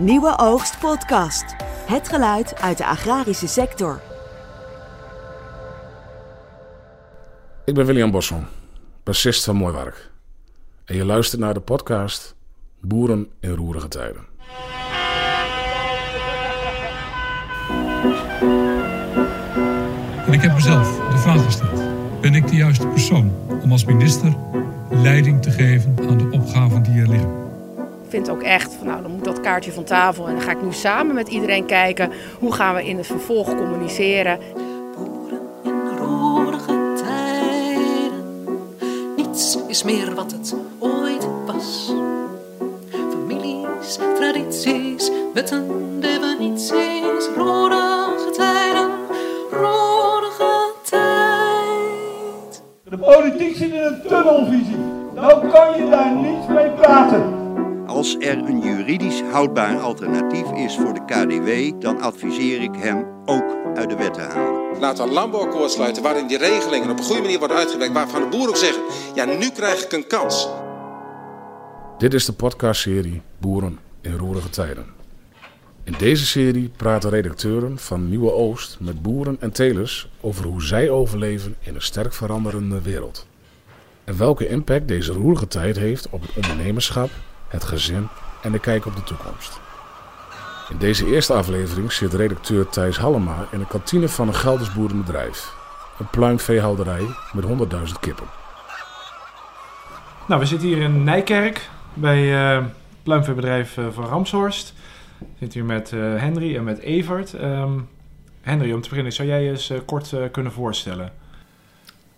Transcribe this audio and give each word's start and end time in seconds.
Nieuwe 0.00 0.38
Oogst 0.38 0.78
Podcast. 0.78 1.44
Het 1.86 2.08
geluid 2.08 2.60
uit 2.60 2.78
de 2.78 2.86
agrarische 2.86 3.46
sector. 3.46 4.00
Ik 7.64 7.74
ben 7.74 7.86
William 7.86 8.10
Bosson, 8.10 8.46
bassist 9.04 9.44
van 9.44 9.56
Mooi 9.56 9.74
Werk. 9.74 10.10
En 10.84 10.96
je 10.96 11.04
luistert 11.04 11.40
naar 11.40 11.54
de 11.54 11.60
podcast 11.60 12.34
Boeren 12.80 13.28
in 13.40 13.54
roerige 13.54 13.88
tijden. 13.88 14.26
En 20.26 20.32
ik 20.32 20.42
heb 20.42 20.52
mezelf 20.54 21.10
de 21.10 21.18
vraag 21.18 21.44
gesteld: 21.44 21.82
ben 22.20 22.34
ik 22.34 22.48
de 22.48 22.56
juiste 22.56 22.86
persoon 22.86 23.32
om 23.62 23.72
als 23.72 23.84
minister 23.84 24.36
leiding 24.90 25.42
te 25.42 25.50
geven 25.50 25.96
aan 26.08 26.18
de 26.18 26.30
opgaven 26.30 26.82
die 26.82 27.00
er 27.00 27.08
liggen? 27.08 27.37
Ik 28.08 28.14
vind 28.14 28.30
ook 28.30 28.42
echt 28.42 28.74
van 28.74 28.86
nou 28.86 29.02
dan 29.02 29.10
moet 29.10 29.24
dat 29.24 29.40
kaartje 29.40 29.72
van 29.72 29.84
tafel 29.84 30.26
en 30.26 30.32
dan 30.32 30.42
ga 30.42 30.50
ik 30.50 30.62
nu 30.62 30.72
samen 30.72 31.14
met 31.14 31.28
iedereen 31.28 31.66
kijken 31.66 32.12
hoe 32.38 32.52
gaan 32.52 32.74
we 32.74 32.84
in 32.84 32.96
het 32.96 33.06
vervolg 33.06 33.56
communiceren. 33.56 34.38
Boeren 34.96 35.40
in 35.64 35.96
roerige 35.98 36.92
tijden. 36.96 38.24
Niets 39.16 39.58
is 39.66 39.82
meer 39.82 40.14
wat 40.14 40.32
het 40.32 40.54
ooit 40.78 41.28
was. 41.46 41.92
Families, 42.90 43.98
tradities, 44.14 45.10
wetten, 45.34 45.66
definities. 46.00 47.28
Roerige 47.36 48.30
tijden, 48.36 48.90
roerige 49.50 50.72
tijd. 50.82 52.62
De 52.84 52.98
politiek 52.98 53.56
zit 53.56 53.70
in 53.70 53.82
een 53.82 54.02
tunnelvisie. 54.06 54.76
Nou 55.14 55.48
kan 55.48 55.76
je 55.76 55.90
daar 55.90 56.14
niets 56.14 56.46
mee 56.46 56.70
praten. 56.70 57.37
Als 57.98 58.16
er 58.18 58.38
een 58.38 58.60
juridisch 58.60 59.22
houdbaar 59.30 59.78
alternatief 59.78 60.50
is 60.50 60.76
voor 60.76 60.94
de 60.94 61.04
KDW, 61.04 61.80
dan 61.80 62.00
adviseer 62.00 62.62
ik 62.62 62.74
hem 62.74 63.06
ook 63.24 63.56
uit 63.74 63.88
de 63.88 63.96
wet 63.96 64.14
te 64.14 64.20
halen. 64.20 64.80
Laten 64.80 65.02
we 65.02 65.08
een 65.08 65.14
landbouwakkoord 65.14 65.70
sluiten 65.70 66.02
waarin 66.02 66.26
die 66.26 66.38
regelingen 66.38 66.90
op 66.90 66.98
een 66.98 67.04
goede 67.04 67.22
manier 67.22 67.38
worden 67.38 67.56
uitgewerkt. 67.56 67.92
Waarvan 67.92 68.20
de 68.20 68.28
boeren 68.28 68.48
ook 68.48 68.56
zeggen, 68.56 68.82
ja 69.14 69.24
nu 69.24 69.50
krijg 69.50 69.84
ik 69.84 69.92
een 69.92 70.06
kans. 70.06 70.48
Dit 71.98 72.14
is 72.14 72.24
de 72.24 72.32
podcastserie 72.32 73.22
Boeren 73.38 73.78
in 74.00 74.16
roerige 74.16 74.50
tijden. 74.50 74.86
In 75.84 75.94
deze 75.98 76.26
serie 76.26 76.70
praten 76.76 77.10
redacteuren 77.10 77.78
van 77.78 78.08
Nieuwe 78.08 78.32
Oost 78.32 78.76
met 78.80 79.02
boeren 79.02 79.36
en 79.40 79.52
telers 79.52 80.08
over 80.20 80.44
hoe 80.44 80.62
zij 80.62 80.90
overleven 80.90 81.56
in 81.60 81.74
een 81.74 81.82
sterk 81.82 82.14
veranderende 82.14 82.82
wereld. 82.82 83.26
En 84.04 84.18
welke 84.18 84.48
impact 84.48 84.88
deze 84.88 85.12
roerige 85.12 85.48
tijd 85.48 85.76
heeft 85.76 86.08
op 86.10 86.22
het 86.22 86.36
ondernemerschap, 86.36 87.10
het 87.48 87.64
gezin 87.64 88.08
en 88.42 88.52
de 88.52 88.58
kijk 88.58 88.86
op 88.86 88.96
de 88.96 89.02
toekomst. 89.02 89.60
In 90.70 90.78
deze 90.78 91.06
eerste 91.06 91.32
aflevering 91.32 91.92
zit 91.92 92.14
redacteur 92.14 92.68
Thijs 92.68 92.98
Hallema 92.98 93.46
in 93.50 93.58
de 93.58 93.66
kantine 93.66 94.08
van 94.08 94.28
een 94.28 94.34
Gelders 94.34 94.72
boerenbedrijf. 94.72 95.54
Een 95.98 96.10
pluimveehouderij 96.10 97.06
met 97.32 97.44
100.000 97.44 97.48
kippen. 98.00 98.26
Nou, 100.26 100.40
we 100.40 100.46
zitten 100.46 100.68
hier 100.68 100.82
in 100.82 101.04
Nijkerk 101.04 101.68
bij 101.94 102.56
eh 102.56 102.64
pluimveebedrijf 103.08 103.76
eh, 103.76 103.86
van 103.90 104.04
Ramshorst. 104.04 104.74
We 105.18 105.26
zitten 105.38 105.60
hier 105.60 105.68
met 105.68 105.92
eh, 105.92 106.00
Henry 106.00 106.56
en 106.56 106.64
met 106.64 106.78
Evert. 106.78 107.34
Ehm, 107.34 107.72
Henry, 108.40 108.72
om 108.72 108.80
te 108.80 108.88
beginnen, 108.88 109.12
zou 109.12 109.28
jij 109.28 109.42
je 109.42 109.50
eens 109.50 109.72
kort 109.84 110.14
kunnen 110.30 110.52
voorstellen? 110.52 111.12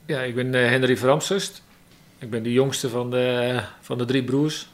Ja, 0.06 0.20
ik 0.20 0.34
ben 0.34 0.54
eh, 0.54 0.68
Henry 0.68 0.96
Verramsust. 0.96 1.62
Ik 2.18 2.30
ben 2.30 2.42
de 2.42 2.52
jongste 2.52 2.88
van 2.88 3.10
de, 3.10 3.60
van 3.80 3.98
de 3.98 4.04
drie 4.04 4.24
broers. 4.24 4.68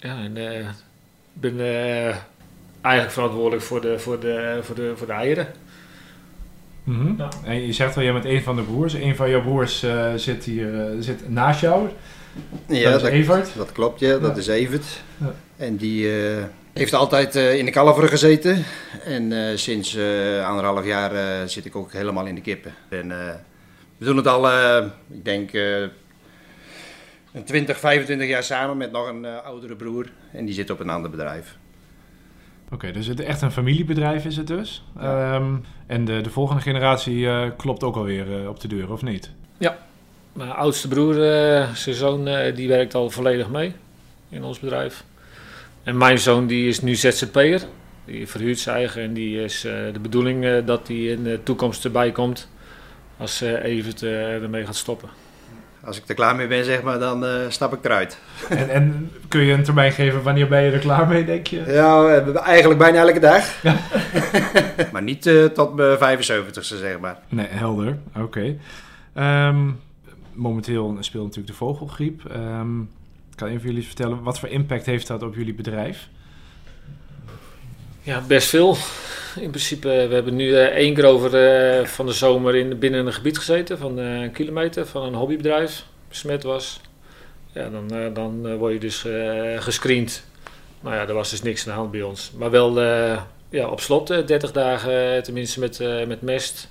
Ja, 0.00 0.16
en 0.18 0.36
eh, 0.36 0.58
ik 0.60 0.66
ben 1.32 1.60
eh, 1.60 2.14
eigenlijk 2.80 3.10
verantwoordelijk 3.12 3.62
voor 3.62 3.80
de, 3.80 3.98
voor 3.98 4.20
de, 4.20 4.58
voor 4.62 4.74
de, 4.74 4.92
voor 4.96 5.06
de 5.06 5.12
eieren. 5.12 5.46
Mhm. 6.84 7.14
Ja. 7.18 7.28
En 7.44 7.66
je 7.66 7.72
zegt 7.72 7.96
al, 7.96 8.02
jij 8.02 8.12
bent 8.12 8.24
een 8.24 8.42
van 8.42 8.56
de 8.56 8.62
broers. 8.62 8.92
Een 8.94 9.16
van 9.16 9.30
jouw 9.30 9.42
broers 9.42 9.82
eh, 9.82 10.14
zit 10.14 10.44
hier 10.44 10.80
eh, 10.80 10.96
zit 11.00 11.28
naast 11.30 11.60
jou. 11.60 11.88
Ja, 12.66 12.90
Dat 12.90 13.02
is 13.02 13.08
Evert. 13.08 13.50
Dat 13.56 13.72
klopt, 13.72 14.00
ja. 14.00 14.18
Dat 14.18 14.30
Ja. 14.34 14.36
is 14.40 14.46
Evert. 14.46 14.84
Ja. 15.16 15.34
En 15.56 15.76
die 15.76 16.22
eh, 16.22 16.42
heeft 16.72 16.92
altijd 16.94 17.36
eh, 17.36 17.58
in 17.58 17.64
de 17.64 17.70
kalveren 17.70 18.08
gezeten. 18.08 18.64
En 19.04 19.32
eh, 19.32 19.56
sinds 19.56 19.94
eh, 19.96 20.46
anderhalf 20.48 20.84
jaar 20.86 21.12
eh, 21.14 21.46
zit 21.46 21.64
ik 21.64 21.76
ook 21.76 21.92
helemaal 21.92 22.26
in 22.26 22.34
de 22.34 22.40
kippen. 22.40 22.74
En 22.88 23.10
eh, 23.10 23.34
we 23.98 24.04
doen 24.04 24.16
het 24.16 24.26
al, 24.26 24.50
eh, 24.50 24.84
ik 25.10 25.24
denk, 25.24 25.52
eh, 25.52 25.82
een 27.38 27.44
20, 27.44 27.78
25 27.78 28.28
jaar 28.28 28.42
samen 28.42 28.76
met 28.76 28.92
nog 28.92 29.08
een 29.08 29.24
eh, 29.24 29.44
oudere 29.44 29.74
broer. 29.76 30.06
En 30.32 30.44
die 30.44 30.54
zit 30.54 30.70
op 30.70 30.80
een 30.80 30.90
ander 30.90 31.10
bedrijf. 31.10 31.56
Oké, 32.72 32.92
dus 32.92 33.06
het 33.06 33.20
echt 33.20 33.42
een 33.42 33.52
familiebedrijf 33.52 34.24
is 34.24 34.36
het 34.36 34.46
dus. 34.46 34.84
Ehm, 34.98 35.54
en 35.86 36.04
de, 36.04 36.20
de 36.20 36.30
volgende 36.30 36.62
generatie 36.62 37.28
eh, 37.28 37.50
klopt 37.56 37.82
ook 37.82 37.96
alweer 37.96 38.40
eh, 38.40 38.48
op 38.48 38.60
de 38.60 38.68
deur, 38.68 38.92
of 38.92 39.02
niet? 39.02 39.30
Mijn 40.38 40.50
oudste 40.50 40.88
broer, 40.88 41.14
zijn 41.74 41.94
zoon, 41.94 42.28
eh, 42.28 42.54
die 42.54 42.68
werkt 42.68 42.94
al 42.94 43.10
volledig 43.10 43.48
mee 43.48 43.72
in 44.28 44.44
ons 44.44 44.60
bedrijf. 44.60 45.04
En 45.82 45.96
mijn 45.96 46.18
zoon 46.18 46.46
die 46.46 46.68
is 46.68 46.80
nu 46.80 46.94
ZZP'er. 46.94 47.62
Die 48.04 48.28
verhuurt 48.28 48.58
zijn 48.58 48.76
eigen 48.76 49.02
en 49.02 49.12
die 49.12 49.42
is 49.42 49.64
eh, 49.64 49.72
de 49.92 50.00
bedoeling 50.00 50.44
eh, 50.44 50.66
dat 50.66 50.88
hij 50.88 50.96
in 50.96 51.22
de 51.22 51.40
toekomst 51.42 51.84
erbij 51.84 52.12
komt 52.12 52.48
als 53.16 53.40
eh 53.40 53.64
Evert 53.64 54.02
eh, 54.02 54.42
ermee 54.42 54.66
gaat 54.66 54.76
stoppen. 54.76 55.08
Als 55.84 55.96
ik 55.96 56.08
er 56.08 56.14
klaar 56.14 56.36
mee 56.36 56.46
ben, 56.46 56.64
zeg 56.64 56.82
maar, 56.82 56.98
dan 56.98 57.26
eh, 57.26 57.30
stap 57.48 57.72
ik 57.72 57.84
eruit. 57.84 58.18
en, 58.48 58.70
en 58.70 59.10
kun 59.28 59.40
je 59.40 59.52
een 59.52 59.62
termijn 59.62 59.92
geven 59.92 60.22
wanneer 60.22 60.48
ben 60.48 60.62
je 60.62 60.70
er 60.70 60.78
klaar 60.78 61.08
mee, 61.08 61.24
denk 61.24 61.46
je? 61.46 61.64
Ja, 61.66 62.18
eigenlijk 62.38 62.78
bijna 62.78 62.98
elke 62.98 63.20
dag. 63.20 63.62
maar 64.92 65.02
niet 65.02 65.26
eh, 65.26 65.44
tot 65.44 65.74
mijn 65.74 66.18
75ste, 66.18 66.60
zeg 66.60 66.98
maar. 66.98 67.18
Nee, 67.28 67.46
helder. 67.46 67.98
Oké. 68.16 68.56
Ehm, 69.14 69.70
momenteel 70.32 70.96
speelt 71.00 71.24
natuurlijk 71.24 71.52
de 71.52 71.58
vogelgriep. 71.58 72.24
Ehm, 72.24 72.80
kan 73.34 73.48
een 73.48 73.60
van 73.60 73.68
jullie 73.68 73.86
vertellen, 73.86 74.22
wat 74.22 74.38
voor 74.38 74.48
impact 74.48 74.86
heeft 74.86 75.06
dat 75.06 75.22
op 75.22 75.34
jullie 75.34 75.54
bedrijf? 75.54 76.08
Ja, 78.08 78.20
best 78.20 78.48
veel. 78.48 78.76
In 79.40 79.50
principe, 79.50 79.88
we 79.88 80.14
hebben 80.14 80.36
nu 80.36 80.54
eh, 80.54 80.64
één 80.64 80.94
keer 80.94 81.04
over 81.04 81.34
eh, 81.34 81.86
van 81.86 82.06
de 82.06 82.12
zomer 82.12 82.54
in, 82.54 82.78
binnen 82.78 83.06
een 83.06 83.12
gebied 83.12 83.38
gezeten 83.38 83.78
van 83.78 83.98
eh, 83.98 84.20
een 84.20 84.32
kilometer 84.32 84.86
van 84.86 85.02
een 85.02 85.14
hobbybedrijf. 85.14 85.84
Besmet 86.08 86.42
was. 86.42 86.80
Ja, 87.52 87.68
dan, 87.68 88.12
dan 88.14 88.56
word 88.56 88.72
je 88.72 88.78
dus 88.78 89.06
gescreend. 89.56 90.24
Nou 90.80 90.94
ja, 90.94 91.06
er 91.06 91.14
was 91.14 91.30
dus 91.30 91.42
niks 91.42 91.66
aan 91.66 91.72
de 91.72 91.78
hand 91.78 91.90
bij 91.90 92.02
ons. 92.02 92.32
Maar 92.36 92.50
wel 92.50 92.80
ja, 93.48 93.68
op 93.68 93.80
slot, 93.80 94.10
eh, 94.10 94.26
30 94.26 94.52
dagen 94.52 95.22
tenminste 95.22 95.60
met, 95.60 95.78
met 96.06 96.22
mest 96.22 96.68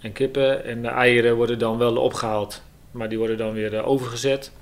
en 0.00 0.12
kippen. 0.12 0.64
En 0.64 0.82
de 0.82 0.88
eieren 0.88 1.36
worden 1.36 1.58
dan 1.58 1.78
wel 1.78 1.96
opgehaald. 1.96 2.62
Maar 2.90 3.08
die 3.08 3.18
worden 3.18 3.36
dan 3.36 3.52
weer 3.52 3.84
overgezet. 3.84 4.52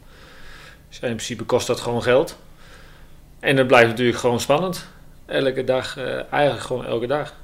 Dus 0.88 1.00
in 1.00 1.08
principe 1.08 1.44
kost 1.44 1.66
dat 1.66 1.80
gewoon 1.80 2.02
geld. 2.02 2.38
En 3.40 3.56
het 3.56 3.66
blijft 3.66 3.88
natuurlijk 3.88 4.18
gewoon 4.18 4.40
spannend. 4.40 4.90
Elke 5.32 5.64
dag, 5.64 5.96
eh, 5.96 6.32
eigenlijk 6.32 6.66
gewoon 6.66 6.84
elke 6.86 7.06
dag. 7.06 7.34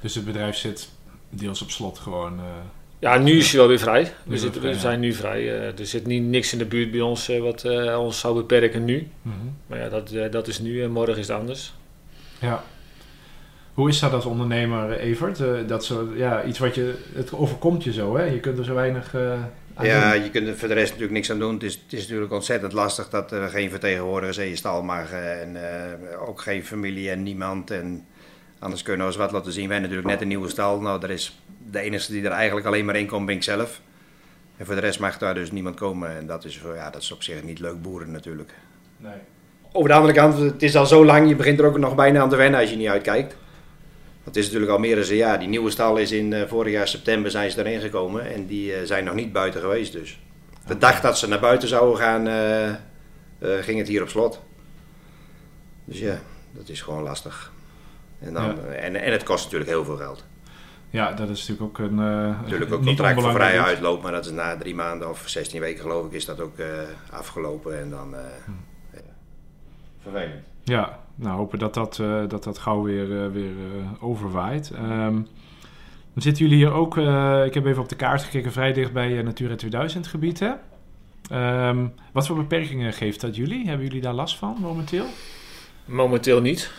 Dus 0.00 0.14
het 0.14 0.24
bedrijf 0.24 0.56
zit 0.56 0.88
deels 1.30 1.62
op 1.62 1.70
slot 1.70 1.98
gewoon. 1.98 2.38
eh, 2.38 2.44
Ja, 2.98 3.18
nu 3.18 3.32
is 3.38 3.48
hij 3.50 3.58
wel 3.60 3.68
weer 3.68 3.78
vrij. 3.78 4.12
We, 4.24 4.38
zitten, 4.38 4.74
zijn 4.74 5.00
nu 5.00 5.12
vrij. 5.12 5.40
Eh, 5.58 5.78
er 5.78 5.86
zit 5.86 6.06
niet, 6.06 6.22
niks 6.22 6.52
in 6.52 6.58
de 6.58 6.64
buurt 6.64 6.90
bij 6.90 7.00
ons 7.00 7.26
wat 7.26 7.64
ons 7.96 8.18
zou 8.20 8.34
beperken 8.34 8.84
nu. 8.84 9.08
mhm. 9.22 9.34
Maar 9.66 9.78
ja, 9.78 9.88
dat, 9.88 10.32
dat 10.32 10.48
is 10.48 10.58
nu 10.58 10.82
en 10.82 10.90
morgen 10.90 11.16
is 11.18 11.28
het 11.28 11.36
anders. 11.36 11.74
Ja. 12.40 12.62
Hoe 13.74 13.88
is 13.88 13.98
dat 14.00 14.12
als 14.12 14.24
ondernemer, 14.24 14.98
Evert? 14.98 15.68
Dat 15.68 15.84
zo, 15.84 16.08
ja, 16.16 16.44
iets 16.44 16.58
wat 16.58 16.74
je, 16.74 16.94
het 17.14 17.32
overkomt 17.32 17.84
je 17.84 17.92
zo, 17.92 18.16
hè? 18.16 18.24
Je 18.24 18.40
kunt 18.40 18.58
er 18.58 18.64
zo 18.64 18.74
weinig 18.74 19.14
Ja, 19.82 20.12
doen. 20.12 20.22
je 20.22 20.30
kunt 20.30 20.48
er 20.48 20.56
voor 20.58 20.68
de 20.68 20.74
rest 20.74 20.86
natuurlijk 20.86 21.12
niks 21.12 21.30
aan 21.30 21.38
doen. 21.38 21.54
Het 21.54 21.62
is, 21.62 21.74
het 21.74 21.92
is 21.92 22.00
natuurlijk 22.00 22.32
ontzettend 22.32 22.72
lastig 22.72 23.08
dat 23.08 23.32
er 23.32 23.48
geen 23.48 23.70
vertegenwoordigers 23.70 24.38
in 24.38 24.48
je 24.48 24.56
stal 24.56 24.82
mag. 24.82 25.12
eh, 25.12 25.40
En 25.40 25.56
eh, 25.56 26.28
ook 26.28 26.40
geen 26.40 26.64
familie 26.64 27.10
en 27.10 27.22
niemand. 27.22 27.70
En 27.70 28.06
anders 28.58 28.82
kunnen 28.82 29.00
we 29.06 29.12
eens 29.12 29.20
wat 29.20 29.32
laten 29.32 29.52
zien. 29.52 29.68
Wij 29.68 29.78
natuurlijk 29.78 30.08
net 30.08 30.20
een 30.20 30.28
nieuwe 30.28 30.48
stal. 30.48 30.80
Nou, 30.80 31.02
er 31.02 31.10
is 31.10 31.40
de 31.70 31.80
enige 31.80 32.12
die 32.12 32.24
er 32.24 32.30
eigenlijk 32.30 32.66
alleen 32.66 32.84
maar 32.84 32.96
in 32.96 33.06
komt, 33.06 33.26
ben 33.26 33.34
ik 33.34 33.42
zelf. 33.42 33.80
En 34.56 34.66
voor 34.66 34.74
de 34.74 34.80
rest 34.80 35.00
mag 35.00 35.18
daar 35.18 35.34
dus 35.34 35.50
niemand 35.50 35.76
komen. 35.76 36.16
En 36.16 36.26
dat 36.26 36.44
is, 36.44 36.60
ja, 36.74 36.90
dat 36.90 37.02
is 37.02 37.12
op 37.12 37.22
zich 37.22 37.42
niet 37.42 37.58
leuk 37.58 37.82
boeren 37.82 38.10
natuurlijk. 38.10 38.54
Nee. 38.96 39.12
Over 39.72 39.88
de 39.88 39.94
andere 39.94 40.14
kant, 40.14 40.38
het 40.38 40.62
is 40.62 40.76
al 40.76 40.86
zo 40.86 41.04
lang, 41.04 41.28
je 41.28 41.36
begint 41.36 41.58
er 41.58 41.66
ook 41.66 41.78
nog 41.78 41.94
bijna 41.94 42.20
aan 42.20 42.28
te 42.28 42.36
wennen 42.36 42.60
als 42.60 42.70
je 42.70 42.76
niet 42.76 42.88
uitkijkt. 42.88 43.36
Het 44.28 44.36
is 44.36 44.44
natuurlijk 44.44 44.72
al 44.72 44.78
meer 44.78 44.96
dan 44.96 45.04
een 45.10 45.16
jaar. 45.16 45.38
Die 45.38 45.48
nieuwe 45.48 45.70
stal 45.70 45.96
is 45.96 46.12
in 46.12 46.32
eh, 46.32 46.48
vorig 46.48 46.72
jaar 46.72 46.88
september 46.88 47.30
zijn 47.30 47.50
ze 47.50 47.58
erin 47.58 47.80
gekomen 47.80 48.34
en 48.34 48.46
die 48.46 48.74
eh, 48.74 48.84
zijn 48.84 49.04
nog 49.04 49.14
niet 49.14 49.32
buiten 49.32 49.60
geweest 49.60 49.92
dus. 49.92 50.20
De 50.66 50.78
dag 50.78 51.00
dat 51.00 51.18
ze 51.18 51.28
naar 51.28 51.40
buiten 51.40 51.68
zouden 51.68 51.98
gaan, 51.98 52.26
eh, 52.26 52.70
ging 53.64 53.78
het 53.78 53.88
hier 53.88 54.02
op 54.02 54.08
slot. 54.08 54.42
Dus 55.84 55.98
ja, 55.98 56.18
dat 56.52 56.68
is 56.68 56.82
gewoon 56.82 57.02
lastig. 57.02 57.52
En, 58.20 58.32
dan, 58.34 58.44
Ja. 58.44 58.56
en, 58.72 58.96
en 58.96 59.12
het 59.12 59.22
kost 59.22 59.44
natuurlijk 59.44 59.70
heel 59.70 59.84
veel 59.84 59.96
geld. 59.96 60.24
Ja, 60.90 61.12
dat 61.12 61.28
is 61.28 61.48
natuurlijk 61.48 61.62
ook 61.62 61.78
een. 61.78 61.98
eh, 61.98 62.40
Natuurlijk 62.42 62.72
ook 62.72 62.82
contract 62.84 63.20
voor 63.20 63.32
vrije 63.32 63.62
uitloop, 63.62 64.02
maar 64.02 64.12
dat 64.12 64.24
is 64.26 64.32
na 64.32 64.56
drie 64.56 64.74
maanden 64.74 65.08
of 65.10 65.22
16 65.26 65.60
weken 65.60 65.80
geloof 65.82 66.06
ik 66.06 66.12
is 66.12 66.24
dat 66.24 66.40
ook 66.40 66.54
afgelopen 67.10 67.78
en 67.80 67.90
dan... 67.90 68.14
eh, 68.14 68.20
ja. 68.92 69.00
Vervelend. 70.02 70.44
Ja, 70.64 70.98
nou, 71.18 71.36
hopen 71.36 71.58
dat 71.58 71.74
dat, 71.74 71.98
eh, 71.98 72.22
dat, 72.28 72.44
dat 72.44 72.58
gauw 72.58 72.82
weer, 72.82 73.24
eh, 73.24 73.30
weer 73.32 73.50
eh, 73.50 74.04
overwaait. 74.04 74.70
Ehm, 74.70 75.14
dan 76.12 76.22
zitten 76.22 76.44
jullie 76.44 76.58
hier 76.58 76.72
ook, 76.72 76.96
ik 77.46 77.54
heb 77.54 77.66
even 77.66 77.82
op 77.82 77.88
de 77.88 77.96
kaart 77.96 78.22
gekeken, 78.22 78.52
vrij 78.52 78.72
dicht 78.72 78.92
bij 78.92 79.22
Natura 79.22 79.54
2000 79.54 80.06
gebied. 80.06 80.40
Hè? 80.40 80.52
Ehm, 81.30 81.86
wat 82.12 82.26
voor 82.26 82.36
beperkingen 82.36 82.92
geeft 82.92 83.20
dat 83.20 83.36
jullie? 83.36 83.66
Hebben 83.66 83.86
jullie 83.86 84.00
daar 84.00 84.14
last 84.14 84.36
van 84.36 84.56
momenteel? 84.60 85.06
Momenteel 85.84 86.40
niet. 86.40 86.70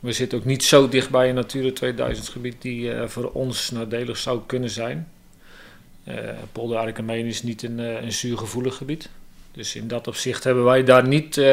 We 0.00 0.12
zitten 0.12 0.38
ook 0.38 0.44
niet 0.44 0.64
zo 0.64 0.88
dicht 0.88 1.10
bij 1.10 1.28
een 1.28 1.34
Natura 1.34 1.72
2000 1.72 2.28
gebied 2.28 2.62
die 2.62 2.92
voor 3.06 3.30
ons 3.30 3.70
nadelig 3.70 4.16
zou 4.16 4.40
kunnen 4.46 4.70
zijn. 4.70 5.08
Eh 6.04 6.14
Polder 6.52 6.78
Arkenmeen 6.78 7.26
is 7.26 7.42
niet 7.42 7.62
een, 7.62 7.78
een 7.78 8.12
zuurgevoelig 8.12 8.76
gebied. 8.76 9.10
Dus 9.52 9.76
in 9.76 9.88
dat 9.88 10.08
opzicht 10.08 10.44
hebben 10.44 10.64
wij 10.64 10.84
daar 10.84 11.06
niet, 11.06 11.36
eh, 11.38 11.44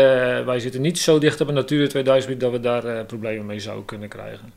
wij 0.45 0.59
zitten 0.59 0.81
niet 0.81 0.99
zo 0.99 1.19
dicht 1.19 1.41
op 1.41 1.47
een 1.47 1.53
Natura 1.53 1.87
2000 1.87 2.25
gebied 2.25 2.39
dat 2.39 2.51
we 2.51 2.59
daar 2.59 2.85
eh, 2.85 3.05
problemen 3.05 3.45
mee 3.45 3.59
zouden 3.59 3.85
kunnen 3.85 4.09
krijgen. 4.09 4.53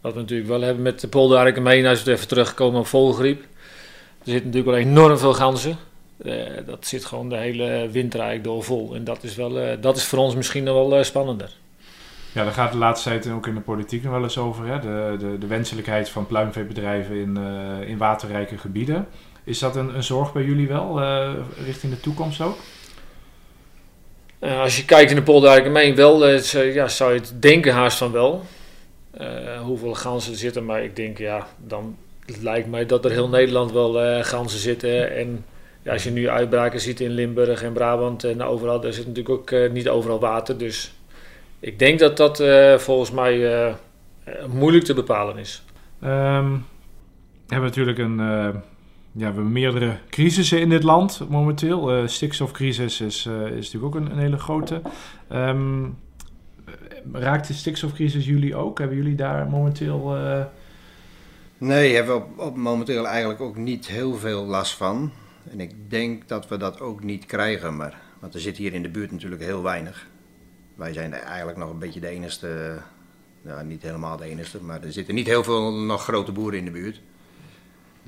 Wat 0.00 0.14
we 0.14 0.20
natuurlijk 0.20 0.48
wel 0.48 0.60
hebben 0.60 0.82
met 0.82 1.00
de 1.00 1.08
Polder 1.08 1.38
Arkenmeen, 1.38 1.86
als 1.86 2.02
we 2.02 2.12
even 2.12 2.28
terugkomen 2.28 2.80
op 2.80 2.86
vogelgriep. 2.86 3.40
Er 3.40 4.32
zitten 4.32 4.50
natuurlijk 4.50 4.76
wel 4.76 4.92
enorm 4.92 5.18
veel 5.18 5.34
ganzen. 5.34 5.76
Eh, 6.24 6.34
dat 6.66 6.86
zit 6.86 7.04
gewoon 7.04 7.28
de 7.28 7.36
hele 7.36 7.88
winter 7.90 8.20
eigenlijk 8.20 8.48
door 8.48 8.64
vol. 8.64 8.94
En 8.94 9.04
dat 9.04 9.24
is, 9.24 9.34
wel, 9.34 9.80
dat 9.80 9.96
is 9.96 10.04
voor 10.04 10.18
ons 10.18 10.34
misschien 10.34 10.64
nog 10.64 10.88
wel 10.88 11.04
spannender. 11.04 11.50
Ja, 12.32 12.44
daar 12.44 12.52
gaat 12.52 12.72
de 12.72 12.78
laatste 12.78 13.08
tijd 13.08 13.30
ook 13.30 13.46
in 13.46 13.54
de 13.54 13.60
politiek 13.60 14.02
nog 14.02 14.12
wel 14.12 14.22
eens 14.22 14.38
over. 14.38 14.66
Hè? 14.66 14.78
De, 14.78 15.16
de, 15.18 15.38
de 15.38 15.46
wenselijkheid 15.46 16.08
van 16.08 16.26
pluimveebedrijven 16.26 17.16
in, 17.16 17.36
in 17.86 17.98
waterrijke 17.98 18.58
gebieden. 18.58 19.06
Is 19.48 19.58
dat 19.58 19.76
een, 19.76 19.94
een 19.94 20.02
zorg 20.02 20.32
bij 20.32 20.44
jullie 20.44 20.68
wel, 20.68 21.00
eh, 21.00 21.30
richting 21.64 21.92
de 21.92 22.00
toekomst 22.00 22.40
ook? 22.40 22.56
Eh, 24.38 24.60
als 24.60 24.76
je 24.76 24.84
kijkt 24.84 25.10
in 25.10 25.16
de 25.16 25.22
polder 25.22 25.50
algemeen 25.50 25.94
wel, 25.94 26.26
eh, 26.26 26.74
ja, 26.74 26.88
zou 26.88 27.12
je 27.12 27.20
het 27.20 27.42
denken 27.42 27.72
haast 27.72 27.98
van 27.98 28.12
wel. 28.12 28.44
Hoeveel 29.62 29.94
ganzen 29.94 30.32
er 30.32 30.38
zitten, 30.38 30.64
maar 30.64 30.82
ik 30.82 30.96
denk 30.96 31.18
ja, 31.18 31.46
dan 31.66 31.96
lijkt 32.42 32.68
mij 32.68 32.86
dat 32.86 33.04
er 33.04 33.10
heel 33.10 33.28
Nederland 33.28 33.72
wel 33.72 34.22
ganzen 34.22 34.58
zitten. 34.58 35.16
En 35.16 35.44
ja, 35.82 35.92
als 35.92 36.04
je 36.04 36.10
nu 36.10 36.28
uitbraken 36.28 36.80
ziet 36.80 37.00
in 37.00 37.10
Limburg 37.10 37.62
en 37.62 37.72
Brabant 37.72 38.24
en 38.24 38.42
overal, 38.42 38.80
daar 38.80 38.92
zit 38.92 39.06
natuurlijk 39.06 39.52
ook 39.52 39.70
niet 39.70 39.88
overal 39.88 40.20
water. 40.20 40.58
Dus 40.58 40.92
ik 41.60 41.78
denk 41.78 41.98
dat 41.98 42.16
dat 42.16 42.42
volgens 42.82 43.10
mij 43.10 43.74
moeilijk 44.48 44.84
te 44.84 44.94
bepalen 44.94 45.38
is. 45.38 45.62
Ehm, 46.00 46.50
we 47.46 47.54
hebben 47.54 47.68
natuurlijk 47.68 47.98
een, 47.98 48.20
ja, 49.12 49.18
we 49.18 49.24
hebben 49.24 49.52
meerdere 49.52 49.98
crisissen 50.08 50.60
in 50.60 50.68
dit 50.68 50.82
land 50.82 51.26
momenteel. 51.28 51.92
Eh 51.92 52.06
stikstofcrisis 52.06 53.00
is, 53.00 53.26
eh, 53.26 53.46
is 53.46 53.72
natuurlijk 53.72 53.84
ook 53.84 53.94
een, 53.94 54.18
hele 54.18 54.38
grote. 54.38 54.82
Ehm, 55.28 55.86
raakt 57.12 57.46
de 57.46 57.52
stikstofcrisis 57.52 58.26
jullie 58.26 58.56
ook? 58.56 58.78
Hebben 58.78 58.96
jullie 58.96 59.14
daar 59.14 59.48
momenteel... 59.48 60.16
eh, 60.16 60.44
Nee, 61.58 61.94
hebben 61.94 62.14
we 62.14 62.20
op, 62.20 62.38
op 62.38 62.56
momenteel 62.56 63.06
eigenlijk 63.06 63.40
ook 63.40 63.56
niet 63.56 63.86
heel 63.86 64.14
veel 64.14 64.44
last 64.44 64.74
van. 64.74 65.12
En 65.50 65.60
ik 65.60 65.90
denk 65.90 66.28
dat 66.28 66.48
we 66.48 66.56
dat 66.56 66.80
ook 66.80 67.02
niet 67.02 67.26
krijgen, 67.26 67.76
maar, 67.76 68.00
want 68.18 68.34
er 68.34 68.40
zit 68.40 68.56
hier 68.56 68.74
in 68.74 68.82
de 68.82 68.88
buurt 68.88 69.10
natuurlijk 69.10 69.42
heel 69.42 69.62
weinig. 69.62 70.06
Wij 70.74 70.92
zijn 70.92 71.12
eigenlijk 71.12 71.58
nog 71.58 71.70
een 71.70 71.78
beetje 71.78 72.00
de 72.00 72.08
enige, 72.08 72.78
nou 73.42 73.64
niet 73.64 73.82
helemaal 73.82 74.16
de 74.16 74.24
enige, 74.24 74.62
maar 74.62 74.82
er 74.82 74.92
zitten 74.92 75.14
niet 75.14 75.26
heel 75.26 75.44
veel 75.44 75.72
nog 75.72 76.02
grote 76.02 76.32
boeren 76.32 76.58
in 76.58 76.64
de 76.64 76.70
buurt. 76.70 77.00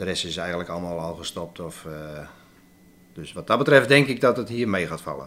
De 0.01 0.07
rest 0.07 0.25
is 0.25 0.37
eigenlijk 0.37 0.69
allemaal 0.69 0.99
al 0.99 1.15
gestopt. 1.15 1.61
Of, 1.61 1.85
eh, 1.87 2.27
dus 3.13 3.33
wat 3.33 3.47
dat 3.47 3.59
betreft 3.59 3.89
denk 3.89 4.07
ik 4.07 4.21
dat 4.21 4.37
het 4.37 4.49
hier 4.49 4.69
mee 4.69 4.87
gaat 4.87 5.01
vallen. 5.01 5.27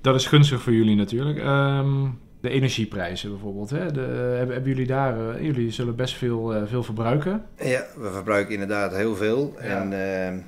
Dat 0.00 0.14
is 0.14 0.26
gunstig 0.26 0.62
voor 0.62 0.72
jullie 0.72 0.96
natuurlijk. 0.96 1.38
Ehm, 1.38 2.06
de 2.40 2.48
energieprijzen 2.50 3.30
bijvoorbeeld. 3.30 3.70
Hè? 3.70 3.92
De, 3.92 4.00
hebben, 4.36 4.54
hebben 4.54 4.72
jullie 4.72 4.86
daar... 4.86 5.34
eh, 5.34 5.42
jullie 5.44 5.70
zullen 5.70 5.96
best 5.96 6.14
veel, 6.14 6.54
eh, 6.54 6.62
veel 6.66 6.82
verbruiken. 6.82 7.44
Ja, 7.58 7.84
we 7.96 8.10
verbruiken 8.10 8.52
inderdaad 8.52 8.94
heel 8.94 9.16
veel. 9.16 9.54
En 9.58 9.92
ehm, 9.92 10.38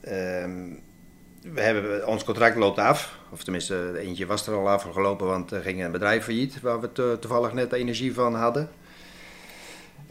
ehm, 0.00 0.52
we 1.54 1.60
hebben, 1.60 2.06
ons 2.06 2.24
contract 2.24 2.56
loopt 2.56 2.78
af. 2.78 3.18
Of 3.30 3.42
tenminste, 3.44 3.98
eentje 3.98 4.26
was 4.26 4.46
er 4.46 4.54
al 4.54 4.68
afgelopen, 4.68 5.26
want 5.26 5.50
er 5.50 5.62
ging 5.62 5.84
een 5.84 5.92
bedrijf 5.92 6.24
failliet 6.24 6.60
waar 6.60 6.80
we 6.80 6.92
to- 6.92 7.18
toevallig 7.18 7.52
net 7.52 7.72
energie 7.72 8.14
van 8.14 8.34
hadden. 8.34 8.68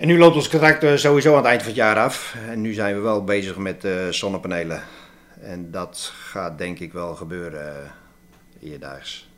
En 0.02 0.08
nu 0.08 0.18
loopt 0.18 0.36
ons 0.36 0.50
contract 0.50 0.84
eh, 0.84 0.96
sowieso 0.96 1.32
aan 1.32 1.38
het 1.38 1.46
eind 1.46 1.60
van 1.62 1.70
het 1.70 1.80
jaar 1.80 1.98
af. 1.98 2.36
En 2.50 2.62
nu 2.62 2.74
zijn 2.74 2.96
we 2.96 3.02
wel 3.02 3.24
bezig 3.24 3.58
met 3.58 3.84
eh, 3.84 4.08
zonnepanelen. 4.10 4.82
En 5.42 5.72
dat 5.72 6.14
gaat 6.16 6.58
denk 6.58 6.80
ik 6.80 6.94
wel 6.94 7.16
gebeuren 7.16 7.92
uh, 8.64 8.72
eerdaags. 8.72 9.30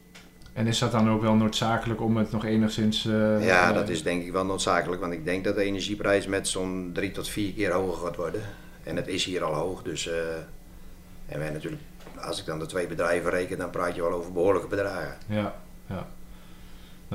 En 0.53 0.67
is 0.67 0.79
dat 0.79 0.91
dan 0.91 1.09
ook 1.09 1.21
wel 1.21 1.33
noodzakelijk 1.33 2.01
om 2.01 2.17
het 2.17 2.31
nog 2.31 2.45
enigszins... 2.45 3.05
eh, 3.05 3.45
Ja, 3.45 3.73
dat 3.73 3.89
is 3.89 4.03
denk 4.03 4.23
ik 4.23 4.31
wel 4.31 4.45
noodzakelijk, 4.45 5.01
want 5.01 5.13
ik 5.13 5.25
denk 5.25 5.43
dat 5.43 5.55
de 5.55 5.63
energieprijs 5.63 6.27
met 6.27 6.47
zo'n 6.47 6.89
drie 6.93 7.11
tot 7.11 7.29
vier 7.29 7.53
keer 7.53 7.71
hoger 7.71 8.05
gaat 8.05 8.15
worden. 8.15 8.41
En 8.83 8.95
het 8.95 9.07
is 9.07 9.25
hier 9.25 9.43
al 9.43 9.53
hoog, 9.53 9.81
dus... 9.81 10.09
en 11.25 11.39
wij 11.39 11.49
natuurlijk, 11.49 11.81
als 12.21 12.39
ik 12.39 12.45
dan 12.45 12.59
de 12.59 12.65
twee 12.65 12.87
bedrijven 12.87 13.31
reken, 13.31 13.57
dan 13.57 13.69
praat 13.69 13.95
je 13.95 14.01
wel 14.01 14.11
over 14.11 14.31
behoorlijke 14.31 14.67
bedragen. 14.67 15.15
Ja, 15.27 15.55
ja. 15.89 16.07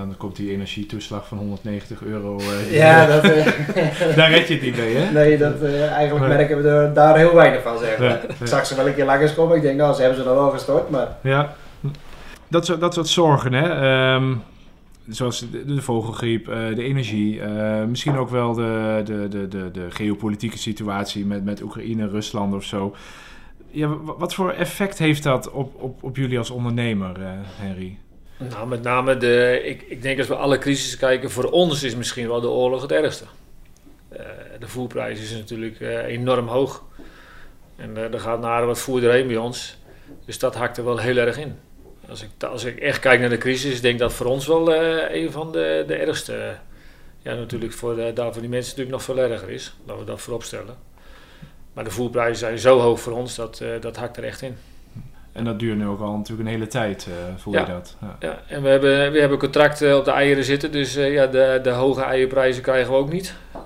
Dan 0.07 0.15
komt 0.17 0.37
die 0.37 0.51
energietoeslag 0.51 1.29
van 1.29 1.39
190 1.39 2.03
euro. 2.03 2.39
eh, 2.39 2.75
Ja, 2.83 3.07
dat, 3.07 3.25
eh, 3.25 3.47
Daar 4.17 4.31
red 4.31 4.49
je 4.49 4.55
het 4.55 4.63
niet 4.63 4.77
mee, 4.77 4.95
hè? 4.97 5.13
Nee, 5.13 5.39
dat, 5.39 5.63
eh, 5.63 5.91
eigenlijk 5.93 6.27
merken 6.29 6.63
we 6.63 6.69
er 6.69 6.95
daar 6.95 7.17
heel 7.17 7.35
weinig 7.35 7.63
van, 7.63 7.79
zeg 7.79 7.99
maar. 7.99 8.21
Ik 8.41 8.47
zag 8.47 8.67
ze 8.67 8.75
wel 8.77 8.87
een 8.87 8.95
keer 8.95 9.05
langs 9.05 9.35
komen, 9.35 9.57
ik 9.57 9.63
denk, 9.63 9.77
nou, 9.79 9.95
ze 9.95 10.01
hebben 10.01 10.19
ze 10.19 10.25
dan 10.25 10.35
wel 10.35 10.51
gestort, 10.51 10.91
maar... 10.91 11.09
Ja, 11.23 11.55
dat 12.49 12.67
soort, 12.67 12.81
dat 12.81 12.95
soort 12.95 13.09
zorgen, 13.09 13.53
hè. 13.53 13.69
Ehm, 13.71 14.35
zoals 15.09 15.45
de, 15.51 15.65
de 15.75 15.83
vogelgriep, 15.83 16.45
de 16.75 16.83
energie, 16.83 17.43
misschien 17.89 18.17
ook 18.17 18.31
wel 18.31 18.53
de, 18.55 19.01
de, 19.05 19.29
de, 19.29 19.49
de, 19.49 19.71
de 19.71 19.87
geopolitieke 19.91 20.59
situatie 20.59 21.27
met, 21.27 21.45
met 21.45 21.63
Oekraïne, 21.63 22.09
Rusland 22.09 22.55
of 22.55 22.65
zo. 22.65 22.95
Ja, 23.71 23.89
wa- 23.89 24.15
wat 24.19 24.35
voor 24.35 24.51
effect 24.51 24.99
heeft 24.99 25.23
dat 25.23 25.51
op, 25.51 25.83
op, 25.83 26.03
op 26.03 26.17
jullie 26.17 26.39
als 26.39 26.51
ondernemer, 26.51 27.17
Henry? 27.61 27.99
Nou, 28.39 28.69
met 28.69 28.83
name 28.83 29.17
de, 29.17 29.61
ik, 29.65 29.83
ik 29.83 30.03
denk 30.03 30.19
als 30.19 30.29
we 30.29 30.35
alle 30.35 30.59
crisis 30.59 30.97
kijken, 30.97 31.31
voor 31.31 31.51
ons 31.51 31.83
is 31.83 31.95
misschien 31.95 32.29
wel 32.29 32.41
de 32.41 32.49
oorlog 32.49 32.83
het 32.83 32.93
ergste. 32.93 33.25
Eh, 34.09 34.27
de 34.59 34.69
voerprijs 34.69 35.21
is 35.21 35.31
natuurlijk 35.33 35.81
eh, 35.81 36.05
enorm 36.05 36.47
hoog. 36.47 36.85
En 37.77 37.97
eh, 37.97 38.13
er 38.13 38.21
gaat 38.21 38.41
naar 38.41 38.67
wat 38.67 38.79
voer 38.79 39.05
erheen 39.05 39.27
bij 39.27 39.37
ons. 39.37 39.77
Dus 40.25 40.39
dat 40.39 40.55
hakt 40.55 40.77
er 40.77 40.85
wel 40.85 40.99
heel 40.99 41.17
erg 41.17 41.39
in. 41.39 41.59
Als 42.09 42.23
ik, 42.23 42.29
als 42.43 42.65
ik 42.65 42.79
echt 42.79 43.01
kijk 43.01 43.21
naar 43.21 43.29
de 43.29 43.39
crisis, 43.39 43.81
denk 43.81 43.95
ik 43.95 44.01
dat 44.01 44.13
voor 44.13 44.27
ons 44.27 44.47
wel 44.47 44.75
een 45.13 45.33
van 45.33 45.53
de, 45.53 45.85
de 45.87 45.95
ergste. 45.95 46.57
ja, 47.23 47.35
natuurlijk 47.35 47.73
voor, 47.73 47.97
de, 47.97 48.13
daar 48.15 48.33
voor 48.33 48.41
die 48.41 48.51
mensen 48.51 48.71
natuurlijk 48.71 48.97
nog 48.97 49.03
veel 49.03 49.31
erger 49.31 49.51
is. 49.51 49.75
Laten 49.85 50.05
we 50.05 50.11
dat 50.11 50.21
voorop 50.21 50.43
stellen. 50.43 50.77
Maar 51.73 51.85
de 51.85 51.91
voerprijzen 51.91 52.37
zijn 52.37 52.59
zo 52.59 52.79
hoog 52.79 53.01
voor 53.01 53.13
ons, 53.13 53.35
dat, 53.35 53.63
dat 53.81 53.97
hakt 53.97 54.17
er 54.17 54.25
echt 54.25 54.43
in. 54.43 54.57
En 55.39 55.45
dat 55.45 55.59
duurt 55.59 55.79
nu 55.79 55.87
ook 55.87 56.01
al 56.01 56.17
natuurlijk 56.17 56.49
een 56.49 56.55
hele 56.55 56.67
tijd, 56.67 57.07
eh 57.09 57.35
voel 57.37 57.53
Ja. 57.55 57.61
je 57.61 57.67
dat? 57.67 57.97
Ja. 58.01 58.17
Ja, 58.21 58.43
en 58.47 58.63
we 58.63 58.69
hebben, 58.69 59.13
we 59.13 59.21
hebben 59.21 59.39
contracten 59.39 59.97
op 59.99 60.05
de 60.05 60.11
eieren 60.11 60.45
zitten, 60.45 60.73
dus 60.73 60.97
eh, 60.97 61.13
ja, 61.13 61.27
de, 61.27 61.61
de 61.63 61.71
hoge 61.71 62.03
eierprijzen 62.03 62.63
krijgen 62.63 62.93
we 62.93 62.99
ook 62.99 63.13
niet. 63.13 63.35
Eh, 63.53 63.61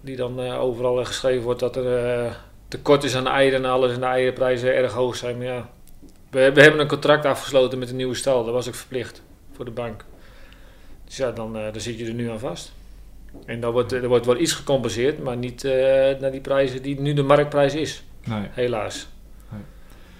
Die 0.00 0.16
dan 0.16 0.40
overal 0.40 1.04
geschreven 1.04 1.42
wordt 1.42 1.60
dat 1.60 1.76
er 1.76 2.36
tekort 2.68 3.04
is 3.04 3.16
aan 3.16 3.26
eieren 3.26 3.64
en 3.64 3.70
alles 3.70 3.92
en 3.92 4.00
de 4.00 4.06
eierprijzen 4.06 4.74
erg 4.74 4.92
hoog 4.92 5.16
zijn. 5.16 5.36
Maar 5.38 5.46
ja, 5.46 5.68
we, 6.30 6.52
we 6.52 6.62
hebben 6.62 6.80
een 6.80 6.86
contract 6.88 7.24
afgesloten 7.24 7.78
met 7.78 7.90
een 7.90 7.96
nieuwe 7.96 8.14
stal, 8.14 8.44
dat 8.44 8.54
was 8.54 8.68
ook 8.68 8.74
verplicht 8.74 9.22
voor 9.52 9.64
de 9.64 9.70
bank. 9.70 10.04
Dus 11.04 11.16
ja, 11.16 11.30
dan, 11.30 11.52
dan 11.52 11.80
zit 11.80 11.98
je 11.98 12.06
er 12.06 12.14
nu 12.14 12.30
aan 12.30 12.38
vast. 12.38 12.72
En 13.46 13.60
dan 13.60 13.72
wordt, 13.72 13.92
er 13.92 14.08
wordt 14.08 14.26
wel 14.26 14.38
iets 14.38 14.52
gecompenseerd, 14.52 15.22
maar 15.22 15.36
niet 15.36 15.62
naar 16.20 16.30
die 16.30 16.40
prijzen 16.40 16.82
die 16.82 17.00
nu 17.00 17.12
de 17.14 17.22
marktprijs 17.22 17.74
is. 17.74 18.02
Nee. 18.24 18.48
Helaas. 18.50 19.08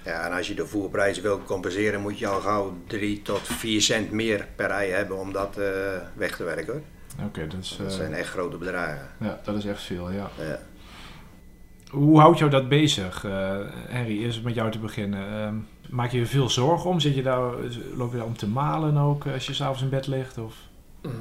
Ja, 0.04 0.26
en 0.26 0.37
als 0.37 0.49
je 0.49 0.54
de 0.54 0.66
voerprijs 0.66 1.21
wil 1.21 1.40
compenseren, 1.44 2.00
moet 2.00 2.18
je 2.18 2.26
al 2.26 2.40
gauw 2.40 2.76
3 2.87 3.23
tot 3.23 3.40
4 3.40 3.80
cent 3.82 4.11
meer 4.11 4.47
per 4.56 4.71
ei 4.71 4.90
hebben 4.90 5.18
om 5.18 5.32
dat 5.32 5.59
eh, 5.59 5.66
weg 6.14 6.37
te 6.37 6.44
werken. 6.44 6.85
Oké, 7.26 7.47
dus, 7.47 7.76
dat 7.76 7.87
eh, 7.87 7.92
zijn 7.92 8.14
echt 8.14 8.28
grote 8.28 8.56
bedragen. 8.56 9.09
Ja, 9.21 9.40
dat 9.44 9.56
is 9.56 9.64
echt 9.64 9.82
veel, 9.82 10.11
ja. 10.11 10.30
Ja. 10.38 10.59
Hoe 11.90 12.21
houdt 12.21 12.38
jou 12.38 12.50
dat 12.50 12.68
bezig, 12.68 13.25
eh 13.25 13.59
Henry? 13.88 14.23
Eerst 14.23 14.42
met 14.42 14.54
jou 14.54 14.71
te 14.71 14.78
beginnen. 14.78 15.28
Ehm, 15.28 15.54
maak 15.90 16.11
je 16.11 16.18
je 16.18 16.26
veel 16.26 16.50
zorgen 16.50 16.90
om? 16.90 17.00
Zit 17.00 17.14
je 17.14 17.23
daar, 17.23 17.52
loop 17.97 18.11
je 18.11 18.16
daar 18.16 18.26
om 18.26 18.37
te 18.37 18.49
malen 18.49 18.97
ook 18.97 19.26
als 19.26 19.47
je 19.47 19.54
s'avonds 19.54 19.82
in 19.82 19.88
bed 19.88 20.06
ligt? 20.06 20.38
Of? 20.38 20.54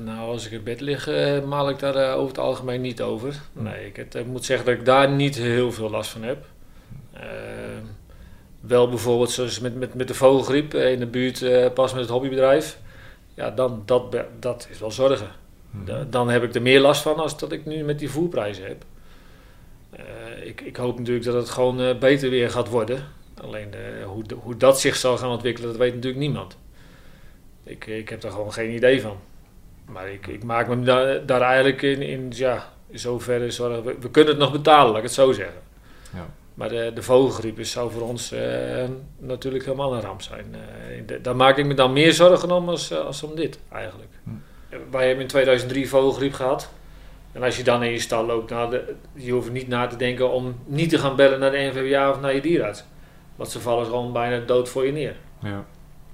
Nou, 0.03 0.31
als 0.31 0.45
ik 0.45 0.51
in 0.51 0.63
bed 0.63 0.81
lig, 0.81 1.07
eh, 1.07 1.43
maal 1.43 1.69
ik 1.69 1.79
daar 1.79 2.15
over 2.15 2.27
het 2.27 2.38
algemeen 2.38 2.81
niet 2.81 3.01
over. 3.01 3.41
Nee, 3.53 3.85
ik 3.85 3.95
het, 3.95 4.15
ik 4.15 4.25
moet 4.25 4.45
zeggen 4.45 4.65
dat 4.65 4.75
ik 4.75 4.85
daar 4.85 5.09
niet 5.09 5.35
heel 5.35 5.71
veel 5.71 5.89
last 5.89 6.11
van 6.11 6.23
heb. 6.23 6.45
Wel 8.62 8.89
bijvoorbeeld 8.89 9.32
zoals 9.32 9.60
met, 9.60 9.75
met, 9.75 9.94
met 9.94 10.08
de 10.08 10.13
vogelgriep 10.13 10.74
eh, 10.74 10.91
in 10.91 11.00
de 11.00 11.06
buurt, 11.08 11.41
eh, 11.41 11.72
pas 11.74 11.91
met 11.91 12.01
het 12.01 12.10
hobbybedrijf. 12.10 12.77
Ja, 13.34 13.50
dan, 13.50 13.82
dat, 13.86 14.15
dat 14.39 14.68
is 14.72 14.80
wel 14.80 14.91
zorgen. 14.91 15.27
Da- 15.86 16.06
dan 16.10 16.30
heb 16.30 16.44
ik 16.44 16.56
er 16.56 16.62
meer 16.62 16.80
last 16.80 17.01
van 17.01 17.15
als 17.15 17.38
dat 17.38 17.51
ik 17.51 17.65
nu 17.65 17.84
met 17.84 18.00
die 18.00 18.10
voerprijzen 18.10 18.65
heb. 18.68 18.84
Eh, 19.89 20.03
ik, 20.48 20.62
ik 20.62 20.75
hoop 20.75 20.98
natuurlijk 20.98 21.25
dat 21.25 21.36
het 21.36 21.50
gewoon 21.50 22.00
beter 22.00 22.30
weer 22.30 22.50
gaat 22.50 22.68
worden. 22.70 23.03
Alleen 23.41 23.74
hoe, 24.06 24.24
de- 24.24 24.36
hoe 24.36 24.58
dat 24.58 24.80
zich 24.80 24.96
zal 24.96 25.18
gaan 25.18 25.30
ontwikkelen, 25.32 25.70
dat 25.70 25.77
weet 25.77 25.94
natuurlijk 25.94 26.22
niemand. 26.22 26.58
Ik, 27.63 27.86
ik 27.86 28.10
heb 28.10 28.22
daar 28.22 28.32
gewoon 28.32 28.53
geen 28.53 28.72
idee 28.75 29.01
van. 29.01 29.18
Maar 29.86 30.10
ik, 30.12 30.27
ik 30.27 30.44
maak 30.44 30.68
me 30.68 30.80
daar, 30.84 31.25
daar 31.25 31.41
eigenlijk 31.41 31.82
in, 31.82 32.01
in, 32.01 32.32
ja, 32.36 32.70
in 32.89 33.00
zoverre 33.00 33.51
zorgen. 33.51 33.84
We, 33.84 33.96
we 34.00 34.10
kunnen 34.12 34.32
het 34.32 34.41
nog 34.41 34.51
betalen, 34.51 34.88
laat 34.88 34.98
ik 34.98 35.03
het 35.03 35.13
zo 35.13 35.32
zeggen. 35.32 35.62
Ja. 36.13 36.30
Maar 36.53 36.70
de, 36.70 36.91
de 36.93 37.03
vogelgriep 37.03 37.60
is, 37.60 37.72
zou 37.72 37.91
voor 37.91 38.01
ons 38.01 38.31
eh, 38.31 38.84
natuurlijk 39.17 39.63
helemaal 39.65 39.93
een 39.93 40.01
ramp 40.01 40.22
zijn. 40.22 40.46
Eh, 40.55 41.01
de- 41.05 41.22
daar 41.22 41.36
maak 41.36 41.58
ik 41.58 41.65
me 41.65 41.74
dan 41.74 41.93
meer 41.93 42.13
zorgen 42.13 42.51
om 42.51 42.70
als, 42.70 42.91
eh, 42.91 42.98
als 43.05 43.24
om 43.24 43.36
dit, 43.36 43.60
eigenlijk. 43.72 44.12
Wij 44.91 45.05
hebben 45.05 45.22
in 45.24 45.27
2003 45.29 45.89
vogelgriep 45.89 46.34
gehad. 46.34 46.70
En 47.31 47.43
als 47.43 47.58
je 47.58 47.63
dan 47.63 47.84
in 47.84 47.91
je 47.91 48.00
stal 48.00 48.25
loopt, 48.25 48.50
nou, 48.50 48.70
de, 48.70 48.93
je 49.13 49.31
hoeft 49.31 49.51
niet 49.51 49.67
na 49.67 49.88
te 49.88 49.96
denken 49.96 50.31
om 50.31 50.55
niet 50.65 50.89
te 50.89 50.98
gaan 50.98 51.15
bellen 51.15 51.39
naar 51.39 51.51
de 51.51 51.58
NVWA 51.74 52.10
of 52.10 52.20
naar 52.22 52.34
je 52.36 52.41
dierenarts. 52.41 52.84
Want 53.36 53.50
ze 53.50 53.60
vallen 53.60 53.86
gewoon 53.86 54.13
bijna 54.13 54.46
dood 54.46 54.70
voor 54.70 54.86
je 54.86 54.91
neer. 54.91 55.15
Ja. 55.39 55.65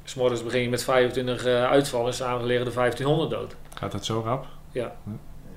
S'morgens 0.03 0.43
begin 0.43 0.61
je 0.61 0.69
met 0.69 0.83
25 0.83 1.45
eh, 1.45 1.63
uitvallen, 1.63 2.13
s'avonds 2.13 2.45
liggen 2.47 2.67
er 2.67 2.73
1500 2.73 3.29
dood. 3.29 3.55
Gaat 3.75 3.91
dat 3.91 4.05
zo 4.05 4.21
rap? 4.25 4.45
Ja, 4.71 4.95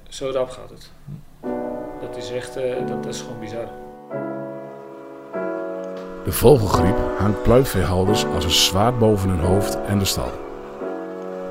zo 0.09 0.31
rap 0.31 0.51
gaat 0.51 0.71
het. 0.71 0.91
Dat 2.01 2.17
is 2.17 2.31
echt, 2.31 2.57
eh, 2.57 2.77
dat, 2.87 3.03
dat 3.03 3.15
is 3.15 3.21
gewoon 3.21 3.41
bizar. 3.41 3.69
De 6.25 6.33
vogelgriep 6.33 6.97
hangt 7.19 7.43
pluimveehouders 7.43 8.27
als 8.35 8.45
een 8.45 8.51
zwaard 8.51 8.99
boven 8.99 9.29
hun 9.29 9.41
hoofd 9.41 9.79
en 9.87 9.99
de 9.99 10.05
stal. 10.05 10.31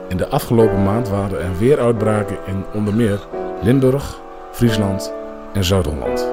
In 0.08 0.18
de 0.18 0.28
afgelopen 0.28 0.84
maand 0.84 1.10
waren 1.10 1.42
er 1.42 1.58
weer 1.58 1.80
uitbraken 1.80 2.38
in 2.46 2.66
onder 2.74 2.94
meer 2.94 3.20
Limburg, 3.62 4.20
Friesland 4.52 5.14
en 5.54 5.64
Zuid-Holland. 5.64 6.28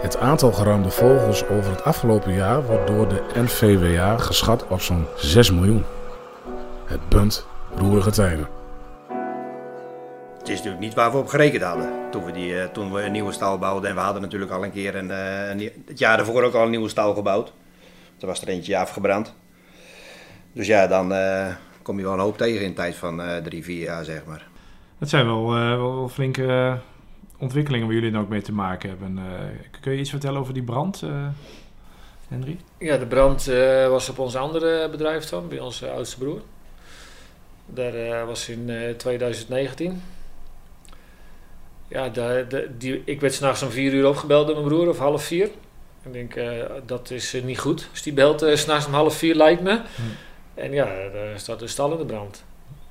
Het 0.00 0.18
aantal 0.18 0.52
geruimde 0.52 0.90
vogels 0.90 1.44
over 1.48 1.70
het 1.70 1.84
afgelopen 1.84 2.32
jaar 2.32 2.66
wordt 2.66 2.86
door 2.86 3.08
de 3.08 3.22
NVWA 3.34 4.16
geschat 4.16 4.64
op 4.68 4.80
zo'n 4.80 5.06
6 5.16 5.50
miljoen. 5.50 5.84
Het 6.84 7.08
bunt 7.08 7.46
roerige 7.76 8.10
tijden. 8.10 8.59
Het 10.40 10.48
is 10.48 10.56
natuurlijk 10.56 10.82
niet 10.82 10.94
waar 10.94 11.10
we 11.10 11.18
op 11.18 11.28
gerekend 11.28 11.62
hadden 11.62 12.10
toen 12.10 12.24
we, 12.24 12.32
die, 12.32 12.60
eh, 12.60 12.68
toen 12.68 12.92
we 12.92 13.02
een 13.02 13.12
nieuwe 13.12 13.32
stal 13.32 13.58
bouwden. 13.58 13.90
En 13.90 13.94
we 13.96 14.00
hadden 14.00 14.22
natuurlijk 14.22 14.50
al 14.50 14.64
een 14.64 14.72
keer 14.72 14.96
een, 14.96 15.10
eh, 15.10 15.48
een 15.48 15.72
het 15.86 15.98
jaar 15.98 16.16
daarvoor 16.16 16.42
ook 16.42 16.54
al 16.54 16.64
een 16.64 16.70
nieuwe 16.70 16.88
stal 16.88 17.14
gebouwd. 17.14 17.52
Er 18.20 18.26
was 18.26 18.42
er 18.42 18.48
eentje 18.48 18.78
afgebrand. 18.78 19.34
Dus 20.52 20.66
ja, 20.66 20.86
dan 20.86 21.12
eh, 21.12 21.46
kom 21.82 21.96
je 21.98 22.04
wel 22.04 22.12
een 22.12 22.18
hoop 22.18 22.36
tegen 22.36 22.60
in 22.60 22.66
een 22.66 22.74
tijd 22.74 22.94
van 22.94 23.22
eh, 23.22 23.36
drie, 23.36 23.64
vier 23.64 23.82
jaar, 23.82 24.04
zeg 24.04 24.24
maar. 24.24 24.48
Dat 24.98 25.08
zijn 25.08 25.26
wel, 25.26 25.56
eh, 25.56 25.68
wel, 25.68 25.94
wel 25.94 26.08
flinke 26.08 26.78
ontwikkelingen 27.40 27.86
waar 27.86 27.94
jullie 27.96 28.10
dan 28.10 28.20
ook 28.20 28.28
mee 28.28 28.42
te 28.42 28.52
maken 28.52 28.88
hebben. 28.88 29.18
Eh, 29.18 29.80
kun 29.80 29.92
je 29.92 29.98
iets 29.98 30.10
vertellen 30.10 30.40
over 30.40 30.54
die 30.54 30.62
brand, 30.62 31.02
eh, 31.02 31.26
Henry? 32.28 32.58
Ja, 32.78 32.96
de 32.96 33.06
brand 33.06 33.48
eh, 33.48 33.88
was 33.88 34.08
op 34.08 34.18
ons 34.18 34.36
andere 34.36 34.88
bedrijf 34.90 35.24
dan, 35.24 35.48
bij 35.48 35.60
onze 35.60 35.90
oudste 35.90 36.18
broer. 36.18 36.40
Daar 37.66 38.26
was 38.26 38.48
in 38.48 38.70
eh, 38.70 38.94
2019. 38.94 40.02
Ja, 41.90 42.08
de, 42.08 42.68
die, 42.78 43.02
ik 43.04 43.20
werd 43.20 43.34
s'nachts 43.34 43.62
om 43.62 43.70
vier 43.70 43.92
uur 43.92 44.08
opgebeld 44.08 44.46
door 44.46 44.56
mijn 44.56 44.68
broer, 44.68 44.88
of 44.88 44.98
half 44.98 45.24
vier. 45.24 45.50
Ik 46.02 46.12
denk, 46.12 46.34
eh, 46.34 46.48
dat 46.86 47.10
is 47.10 47.34
eh, 47.34 47.42
niet 47.42 47.58
goed. 47.58 47.88
Dus 47.90 48.02
die 48.02 48.12
belt 48.12 48.42
eh, 48.42 48.56
s'nachts 48.56 48.86
om 48.86 48.92
half 48.92 49.14
vier, 49.14 49.34
lijkt 49.34 49.62
me. 49.62 49.80
En 50.54 50.72
ja, 50.72 50.84
daar 50.84 51.38
staat 51.38 51.58
de 51.58 51.66
stal 51.66 51.92
in 51.92 51.98
de 51.98 52.04
brand. 52.04 52.44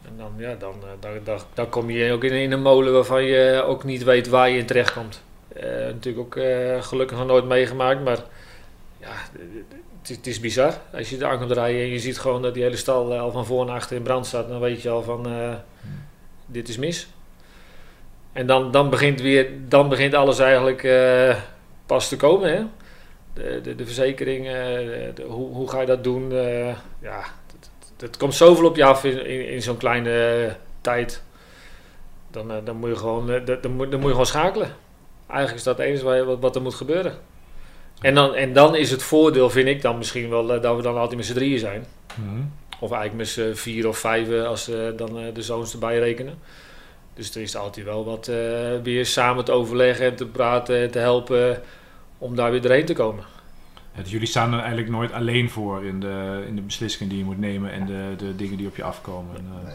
En 0.05 0.13
dan, 0.17 0.33
ja, 0.37 0.55
dan, 0.55 0.73
dan, 0.99 1.11
dan, 1.23 1.39
dan 1.53 1.69
kom 1.69 1.89
je 1.89 2.11
ook 2.11 2.23
in, 2.23 2.31
in 2.31 2.51
een 2.51 2.61
molen 2.61 2.93
waarvan 2.93 3.23
je 3.23 3.63
ook 3.65 3.83
niet 3.83 4.03
weet 4.03 4.27
waar 4.27 4.49
je 4.49 4.57
in 4.57 4.65
terecht 4.65 4.93
komt. 4.93 5.21
Natuurlijk 5.93 6.25
ook 6.25 6.43
gelukkig 6.83 7.17
nog 7.17 7.27
nooit 7.27 7.45
meegemaakt, 7.45 8.03
maar 8.03 8.19
ja, 8.99 9.11
het 10.07 10.27
is, 10.27 10.33
het 10.33 10.41
bizar. 10.41 10.73
Als 10.93 11.09
je 11.09 11.17
er 11.17 11.25
aankomt 11.25 11.51
rijden 11.51 11.81
en 11.81 11.87
je 11.87 11.99
ziet 11.99 12.19
gewoon 12.19 12.41
dat 12.41 12.53
die 12.53 12.63
hele 12.63 12.75
stal 12.75 13.17
al 13.17 13.31
van 13.31 13.45
voor 13.45 13.67
en 13.67 13.73
achter 13.73 13.95
in 13.95 14.03
brand 14.03 14.25
staat, 14.25 14.47
dan 14.47 14.59
weet 14.59 14.81
je 14.81 14.89
al 14.89 15.03
van 15.03 15.27
eh, 15.27 15.53
dit 16.45 16.69
is 16.69 16.77
mis. 16.77 17.07
En 18.39 18.47
dan, 18.47 18.71
dan, 18.71 18.89
begint 18.89 19.21
weer, 19.21 19.47
dan 19.67 19.89
begint 19.89 20.13
alles 20.13 20.39
eigenlijk 20.39 20.83
eh, 20.83 21.35
pas 21.85 22.09
te 22.09 22.15
komen. 22.17 22.49
Hè? 22.53 22.61
De, 23.33 23.61
de, 23.61 23.75
de 23.75 23.85
verzekering, 23.85 24.47
eh, 24.47 24.53
de- 24.53 25.11
de- 25.15 25.23
hoe, 25.23 25.53
hoe 25.53 25.69
ga 25.69 25.79
je 25.79 25.85
dat 25.85 26.03
doen? 26.03 26.31
Eh, 26.31 26.75
ja, 27.01 27.23
het, 27.97 28.17
komt 28.17 28.35
zoveel 28.35 28.65
op 28.65 28.75
je 28.75 28.83
af 28.83 29.03
in, 29.03 29.25
in, 29.25 29.47
in 29.47 29.61
zo'n 29.61 29.77
kleine 29.77 30.55
tijd. 30.81 31.23
Dan, 32.31 32.51
dan, 32.63 32.75
moet 32.75 32.89
je 32.89 32.95
gewoon, 32.95 33.27
dan, 33.45 33.57
dan 33.61 33.71
moet, 33.71 33.91
dan 33.91 33.99
moet 33.99 34.07
je 34.07 34.15
gewoon 34.15 34.25
schakelen. 34.25 34.71
Eigenlijk 35.27 35.57
is 35.59 35.63
dat 35.63 35.77
het 35.77 35.85
enige 35.87 36.03
wat, 36.03 36.25
wat, 36.25 36.39
wat 36.39 36.55
er 36.55 36.61
moet 36.61 36.75
gebeuren. 36.75 37.13
En 38.01 38.15
dan, 38.15 38.35
en 38.35 38.53
dan 38.53 38.75
is 38.75 38.91
het 38.91 39.03
voordeel, 39.03 39.49
vind 39.49 39.67
ik 39.67 39.81
dan 39.81 39.97
misschien 39.97 40.29
wel, 40.29 40.45
dat 40.61 40.75
we 40.75 40.81
dan 40.81 40.97
altijd 40.97 41.15
met 41.17 41.25
z'n 41.25 41.33
drieën 41.33 41.59
zijn. 41.59 41.85
Mhm. 42.15 42.41
Of 42.79 42.91
eigenlijk 42.91 43.13
met 43.13 43.27
z'n 43.27 43.53
vier 43.53 43.87
of 43.87 43.97
vijf 43.97 44.43
als 44.43 44.69
eh, 44.69 44.77
dan 44.95 45.19
de 45.33 45.41
zoons 45.41 45.73
erbij 45.73 45.99
rekenen. 45.99 46.39
Dus 47.13 47.35
er 47.35 47.41
is 47.41 47.55
altijd 47.55 47.85
wel 47.85 48.05
wat 48.05 48.27
eh, 48.27 48.35
weer 48.83 49.05
samen 49.05 49.45
te 49.45 49.51
overleggen 49.51 50.05
en 50.05 50.15
te 50.15 50.25
praten 50.25 50.81
en 50.81 50.91
te 50.91 50.99
helpen 50.99 51.61
om 52.17 52.35
daar 52.35 52.51
weer 52.51 52.61
doorheen 52.61 52.85
te 52.85 52.93
komen. 52.93 53.23
Ja, 53.93 54.01
dus 54.01 54.11
jullie 54.11 54.27
staan 54.27 54.53
er 54.53 54.59
eigenlijk 54.59 54.89
nooit 54.89 55.11
alleen 55.11 55.49
voor 55.49 55.85
in 55.85 55.99
de, 55.99 56.43
in 56.47 56.55
de 56.55 56.61
beslissingen 56.61 57.09
die 57.09 57.17
je 57.17 57.25
moet 57.25 57.39
nemen 57.39 57.71
en 57.71 57.85
de, 57.85 58.13
de 58.17 58.35
dingen 58.35 58.57
die 58.57 58.67
op 58.67 58.75
je 58.75 58.83
afkomen. 58.83 59.35
Eh, 59.35 59.71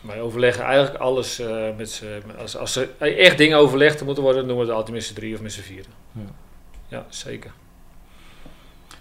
Wij 0.00 0.20
overleggen 0.20 0.64
eigenlijk 0.64 0.96
alles 1.02 1.38
eh, 1.38 1.76
met 1.76 1.90
z'n... 1.90 2.22
Als, 2.38 2.56
als 2.56 2.76
er 2.76 2.88
echt 2.98 3.38
dingen 3.38 3.58
overlegd 3.58 4.04
moeten 4.04 4.22
worden, 4.22 4.40
dan 4.40 4.50
doen 4.50 4.60
we 4.60 4.66
het 4.66 4.76
altijd 4.76 4.94
met 4.94 5.04
z'n 5.04 5.14
drie 5.14 5.34
of 5.34 5.40
met 5.40 5.52
z'n 5.52 5.60
vieren. 5.60 5.90
Ja. 6.12 6.22
Ja, 6.88 7.06
zeker. 7.08 7.52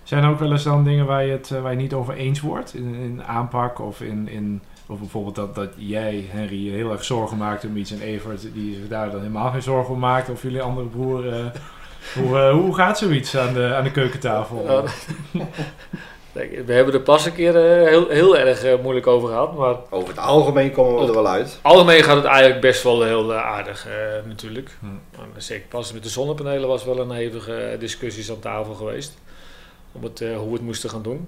Zijn 0.03 0.24
er 0.24 0.29
ook 0.29 0.39
wel 0.39 0.51
eens 0.51 0.63
dan 0.63 0.84
dingen 0.84 1.05
waar 1.05 1.25
je 1.25 1.32
het 1.32 1.50
waar 1.50 1.72
je 1.72 1.77
niet 1.77 1.94
over 1.94 2.13
eens 2.13 2.41
wordt 2.41 2.74
in, 2.74 2.96
in 2.96 3.24
aanpak 3.24 3.79
of 3.79 4.01
in, 4.01 4.27
in 4.27 4.62
of 4.88 5.00
bijvoorbeeld 5.00 5.36
dat, 5.36 5.56
dat 5.56 5.70
jij, 5.75 6.25
Henry, 6.30 6.65
je 6.65 6.72
heel 6.72 6.92
erg 6.92 7.04
zorgen 7.04 7.38
maakt 7.38 7.65
om 7.65 7.77
iets 7.77 7.92
en 7.92 8.01
Evert 8.01 8.54
die 8.54 8.75
zich 8.75 8.88
daar 8.88 9.12
dan 9.12 9.20
helemaal 9.20 9.51
geen 9.51 9.62
zorgen 9.62 9.94
om 9.94 10.00
maakt 10.00 10.30
of 10.30 10.42
jullie 10.42 10.62
andere 10.62 10.88
broer. 10.88 11.34
eh, 11.34 11.46
hoe, 12.22 12.38
eh, 12.39 12.51
hoe 12.51 12.75
gaat 12.75 12.98
zoiets 12.98 13.38
aan 13.38 13.54
de, 13.54 13.75
aan 13.75 13.84
de 13.84 13.92
keukentafel? 13.92 14.63
Nou, 14.65 14.88
we 16.65 16.74
hebben 16.74 16.94
er 16.94 17.01
pas 17.01 17.25
een 17.25 17.34
keer 17.34 17.56
eh, 17.56 17.88
heel, 17.88 18.10
heel 18.10 18.38
erg 18.38 18.82
moeilijk 18.82 19.08
over 19.08 19.30
gehad, 19.30 19.58
maar... 19.58 19.75
Over 19.89 20.10
het 20.10 20.18
algemeen 20.18 20.72
komen 20.72 21.01
we 21.01 21.08
er 21.08 21.13
wel 21.13 21.27
uit. 21.27 21.60
algemeen 21.62 22.04
gaat 22.04 22.15
het 22.15 22.25
eigenlijk 22.25 22.62
best 22.62 22.84
wel 22.84 23.04
heel 23.04 23.34
aardig, 23.34 23.88
eh, 23.88 23.94
natuurlijk. 24.27 24.77
Hm. 24.80 24.86
Maar 25.18 25.42
zeker 25.42 25.68
pas 25.68 25.94
met 25.94 26.04
de 26.04 26.10
zonnepanelen 26.10 26.68
was 26.68 26.86
wel 26.86 27.00
een 27.00 27.12
hevige 27.12 27.75
discussies 27.80 28.32
aan 28.32 28.39
tafel 28.39 28.74
geweest. 28.74 29.18
Om 29.92 30.04
het, 30.04 30.20
hoe 30.20 30.48
we 30.48 30.54
het 30.54 30.62
moesten 30.62 30.89
gaan 30.89 31.01
doen. 31.01 31.27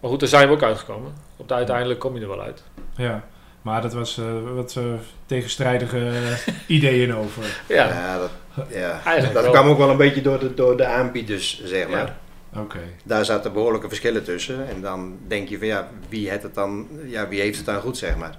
Maar 0.00 0.10
goed, 0.10 0.20
daar 0.20 0.28
zijn 0.28 0.48
we 0.48 0.54
ook 0.54 0.62
uitgekomen. 0.62 1.12
Op 1.36 1.48
de 1.48 1.54
uiteindelijk 1.54 2.00
kom 2.00 2.14
je 2.14 2.20
er 2.20 2.28
wel 2.28 2.42
uit. 2.42 2.62
Ja, 2.96 3.24
maar 3.62 3.82
dat 3.82 3.92
was 3.92 4.18
eh, 4.18 4.54
wat 4.54 4.76
eh, 4.76 4.84
tegenstrijdige 5.26 6.10
ideeën 6.66 7.14
over. 7.14 7.62
Ja. 7.68 8.18
dat, 8.18 8.30
ja. 8.68 9.00
Eigenlijk 9.04 9.34
dat 9.34 9.42
wel. 9.42 9.52
kwam 9.52 9.68
ook 9.68 9.78
wel 9.78 9.90
een 9.90 9.96
beetje 9.96 10.22
door 10.22 10.38
de, 10.38 10.54
door 10.54 10.76
de 10.76 10.86
aanbieders, 10.86 11.62
zeg 11.64 11.88
maar. 11.88 12.16
Oké. 12.56 12.80
Daar 13.04 13.24
zaten 13.24 13.52
behoorlijke 13.52 13.88
verschillen 13.88 14.24
tussen. 14.24 14.68
En 14.68 14.80
dan 14.80 15.18
denk 15.26 15.48
je 15.48 15.58
van 15.58 15.66
ja, 15.66 15.88
wie, 16.08 16.30
heeft 16.30 16.42
het 16.42 16.54
dan, 16.54 16.88
ja, 17.04 17.28
wie 17.28 17.40
heeft 17.40 17.56
het 17.56 17.66
dan 17.66 17.80
goed, 17.80 17.96
zeg 17.96 18.16
maar. 18.16 18.38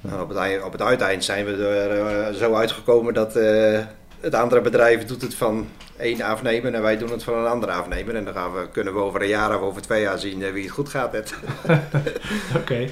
Nou, 0.00 0.22
op, 0.22 0.28
het, 0.28 0.62
op 0.62 0.72
het 0.72 0.82
uiteinde 0.82 1.24
zijn 1.24 1.44
we 1.44 1.66
er 1.66 2.26
eh, 2.26 2.34
zo 2.34 2.54
uitgekomen 2.54 3.14
dat 3.14 3.36
eh, 3.36 3.80
het 4.22 4.34
andere 4.34 4.60
bedrijf 4.60 5.04
doet 5.04 5.22
het 5.22 5.34
van 5.34 5.68
één 5.96 6.22
afnemer 6.22 6.74
en 6.74 6.82
wij 6.82 6.98
doen 6.98 7.10
het 7.10 7.22
van 7.24 7.34
een 7.38 7.46
andere 7.46 7.72
afnemer. 7.72 8.14
En 8.16 8.24
dan 8.24 8.34
gaan 8.34 8.52
we, 8.54 8.68
kunnen 8.72 8.94
we 8.94 9.00
over 9.00 9.22
een 9.22 9.28
jaar 9.28 9.54
of 9.56 9.60
over 9.62 9.82
twee 9.82 10.02
jaar 10.02 10.18
zien 10.18 10.42
eh, 10.42 10.52
wie 10.52 10.62
het 10.62 10.72
goed 10.72 10.88
gaat. 10.88 11.14
Oké. 12.60 12.88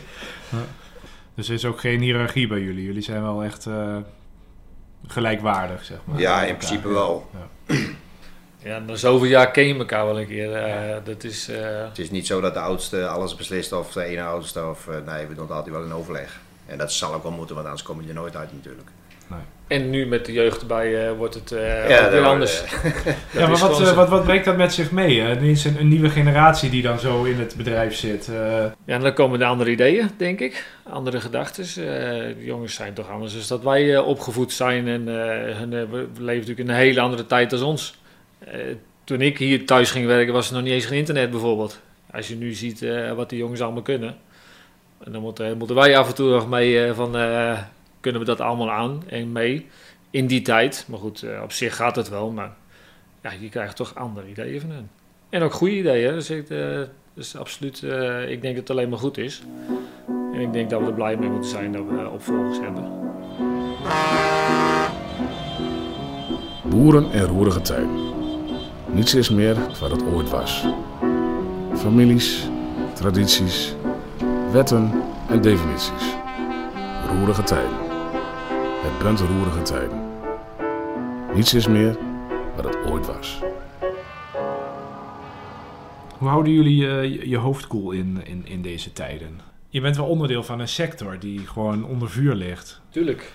Dus 1.35 1.49
er 1.49 1.55
is 1.55 1.65
ook 1.65 1.81
geen 1.81 2.01
hiërarchie 2.01 2.47
bij 2.49 2.61
jullie. 2.61 2.85
Jullie 2.85 3.03
zijn 3.03 3.23
wel 3.23 3.43
echt 3.45 3.67
eh, 3.67 3.97
gelijkwaardig, 5.07 5.85
zeg 5.85 5.99
maar. 6.05 6.21
Ja, 6.21 6.43
in 6.45 6.57
principe 6.57 6.89
wel. 6.89 7.31
Ja. 7.67 7.77
Ja, 8.63 8.79
na 8.79 8.95
zoveel 8.95 9.29
jaar 9.29 9.51
ken 9.51 9.67
je 9.67 9.75
elkaar 9.75 10.07
wel 10.07 10.21
een 10.21 10.27
keer. 10.27 10.53
eh, 10.55 10.97
dat 11.05 11.25
is... 11.25 11.49
eh, 11.49 11.83
Het 11.89 11.99
is 11.99 12.11
niet 12.11 12.27
zo 12.27 12.41
dat 12.41 12.55
de 12.55 12.61
oudste 12.61 13.07
alles 13.09 13.35
beslist 13.35 13.73
of 13.73 13.93
de 13.93 14.03
ene 14.05 14.23
oudste. 14.23 14.67
Of, 14.67 14.89
nee, 15.07 15.27
we 15.27 15.35
doen 15.35 15.45
het 15.47 15.53
altijd 15.57 15.75
wel 15.75 15.85
in 15.85 15.93
overleg. 15.93 16.41
En 16.67 16.79
dat 16.79 16.93
zal 16.93 17.15
ook 17.15 17.23
wel 17.23 17.33
moeten, 17.33 17.55
want 17.55 17.67
anders 17.67 17.87
kom 17.87 18.03
je 18.03 18.09
er 18.09 18.15
nooit 18.15 18.37
uit 18.37 18.53
natuurlijk. 18.53 18.89
En 19.71 19.91
nu 19.91 20.07
met 20.07 20.27
de 20.27 20.33
jeugd 20.33 20.61
erbij 20.61 21.07
eh, 21.07 21.13
wordt 21.17 21.35
het 21.35 21.53
eh 21.53 21.89
Ja, 21.89 21.97
ook 21.97 22.03
dat 22.03 22.11
weer 22.13 22.25
anders. 22.25 22.63
Ja, 23.33 23.47
maar 23.49 23.59
wat, 23.59 23.81
eh, 23.81 23.93
wat, 23.93 24.09
wat 24.09 24.25
brengt 24.25 24.45
dat 24.45 24.57
met 24.57 24.73
zich 24.73 24.91
mee? 24.91 25.21
Hè? 25.21 25.29
Er 25.29 25.43
is 25.51 25.65
een, 25.65 25.77
een 25.81 25.89
nieuwe 25.89 26.09
generatie 26.11 26.71
die 26.71 26.83
dan 26.83 26.99
zo 26.99 27.25
in 27.25 27.39
het 27.39 27.55
bedrijf 27.57 27.95
zit. 27.97 28.29
eh, 28.29 28.35
Ja, 28.85 28.95
en 28.95 29.01
dan 29.01 29.15
komen 29.15 29.39
de 29.39 29.45
andere 29.45 29.71
ideeën, 29.71 30.11
denk 30.17 30.41
ik. 30.41 30.65
Andere 30.83 31.21
gedachten. 31.21 31.65
Eh, 31.65 31.73
de 31.77 32.45
jongens 32.45 32.75
zijn 32.75 32.95
toch 32.95 33.11
anders 33.11 33.33
dan 33.33 33.43
dat 33.49 33.63
wij 33.73 33.99
opgevoed 33.99 34.53
zijn. 34.53 34.89
En 34.89 35.09
eh, 35.09 35.57
hun, 35.57 35.71
we 35.71 36.07
leven 36.19 36.25
natuurlijk 36.41 36.59
in 36.59 36.69
een 36.69 36.75
hele 36.75 37.01
andere 37.01 37.27
tijd 37.27 37.51
dan 37.51 37.63
ons. 37.63 37.95
Eh, 38.39 38.55
toen 39.05 39.21
ik 39.21 39.39
hier 39.39 39.67
thuis 39.67 39.91
ging 39.91 40.07
werken, 40.07 40.33
was 40.33 40.49
er 40.49 40.55
nog 40.55 40.63
niet 40.63 40.73
eens 40.73 40.85
geen 40.87 40.99
internet 40.99 41.31
bijvoorbeeld. 41.31 41.81
Als 42.13 42.29
je 42.29 42.37
nu 42.37 42.53
ziet 42.53 42.83
eh, 42.83 43.13
wat 43.13 43.29
die 43.31 43.39
jongens 43.39 43.61
allemaal 43.61 43.83
kunnen. 43.83 44.17
En 45.05 45.13
dan 45.13 45.21
moeten, 45.23 45.59
moeten 45.59 45.77
wij 45.77 45.97
af 45.99 46.09
en 46.09 46.15
toe 46.15 46.31
nog 46.31 46.49
mee 46.49 46.85
eh, 46.85 46.95
van... 46.95 47.17
eh, 48.01 48.07
kunnen 48.11 48.21
we 48.21 48.27
dat 48.27 48.41
allemaal 48.41 48.71
aan 48.71 49.03
en 49.09 49.33
mee 49.33 49.67
in 50.11 50.27
die 50.27 50.43
tijd. 50.43 50.85
Maar 50.89 50.99
goed, 50.99 51.23
eh, 51.23 51.43
op 51.43 51.53
zich 51.53 51.77
gaat 51.77 51.97
het 51.97 52.09
wel. 52.09 52.31
Maar 52.31 52.53
ja, 53.23 53.31
je 53.41 53.49
krijgt 53.49 53.77
toch 53.77 53.95
andere 53.95 54.29
ideeën 54.29 54.61
van 54.61 54.71
hen. 54.71 54.91
En 55.29 55.43
ook 55.43 55.53
goede 55.53 55.77
ideeën. 55.77 56.13
Dus 56.13 56.31
ik, 56.31 56.51
eh, 56.51 56.81
Dus 57.15 57.37
absoluut, 57.37 57.83
eh, 57.83 58.31
ik 58.31 58.43
denk 58.43 58.55
dat 58.55 58.69
het 58.69 58.71
alleen 58.71 58.89
maar 58.89 58.99
goed 58.99 59.19
is. 59.19 59.43
En 60.33 60.41
ik 60.41 60.53
denk 60.53 60.71
dat 60.71 60.81
we 60.81 60.87
er 60.87 60.93
blij 60.93 61.17
mee 61.17 61.29
moeten 61.29 61.51
zijn 61.51 61.73
dat 61.73 61.83
we 61.89 62.09
opvolgers 62.09 62.59
hebben. 62.61 62.99
Boeren 66.65 67.11
en 67.13 67.25
roerige 67.25 67.61
tijden. 67.61 68.13
Niets 68.87 69.15
is 69.15 69.31
meer 69.31 69.57
wat 69.81 69.91
het 69.91 70.03
ooit 70.03 70.31
was. 70.31 70.67
Families, 71.75 72.49
tradities, 72.95 73.75
wetten 74.53 74.93
en 75.29 75.41
definities. 75.41 76.15
Roerige 77.09 77.43
tijden. 77.43 77.80
Het 78.83 78.99
bent 78.99 79.21
roerige 79.21 79.63
tijden. 79.63 80.11
Niets 81.35 81.55
is 81.55 81.67
meer 81.67 81.97
wat 82.57 82.65
het 82.65 82.77
ooit 82.87 83.07
was. 83.07 83.43
Hoe 86.19 86.29
houden 86.29 86.53
jullie 86.53 86.89
eh, 86.89 87.03
je, 87.03 87.29
je 87.29 87.37
hoofd 87.37 87.67
koel 87.67 87.91
in, 87.91 88.21
in, 88.25 88.47
in 88.47 88.63
deze 88.63 88.93
tijden? 88.93 89.41
Je 89.69 89.81
bent 89.81 89.97
wel 89.97 90.07
onderdeel 90.07 90.43
van 90.43 90.61
een 90.61 90.69
sector 90.69 91.19
die 91.19 91.47
gewoon 91.47 91.85
onder 91.85 92.11
vuur 92.11 92.35
ligt. 92.35 92.81
Tuurlijk, 92.91 93.33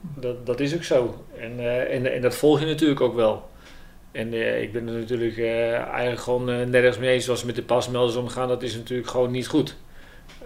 dat, 0.00 0.46
dat 0.46 0.60
is 0.60 0.74
ook 0.74 0.82
zo. 0.82 1.24
En, 1.38 1.58
eh, 1.58 1.94
en, 1.94 2.12
en 2.14 2.20
dat 2.20 2.36
volg 2.36 2.60
je 2.60 2.66
natuurlijk 2.66 3.00
ook 3.00 3.14
wel. 3.14 3.50
En 4.12 4.32
eh, 4.32 4.62
ik 4.62 4.72
ben 4.72 4.88
er 4.88 4.98
natuurlijk 4.98 5.36
eh, 5.36 5.72
eigenlijk 5.74 6.20
gewoon 6.20 6.44
nergens 6.44 6.98
mee 6.98 7.10
eens 7.10 7.24
zoals 7.24 7.44
met 7.44 7.54
de 7.54 7.62
pasmelders 7.62 8.16
omgaan. 8.16 8.48
Dat 8.48 8.62
is 8.62 8.74
natuurlijk 8.74 9.08
gewoon 9.08 9.30
niet 9.30 9.46
goed. 9.46 9.76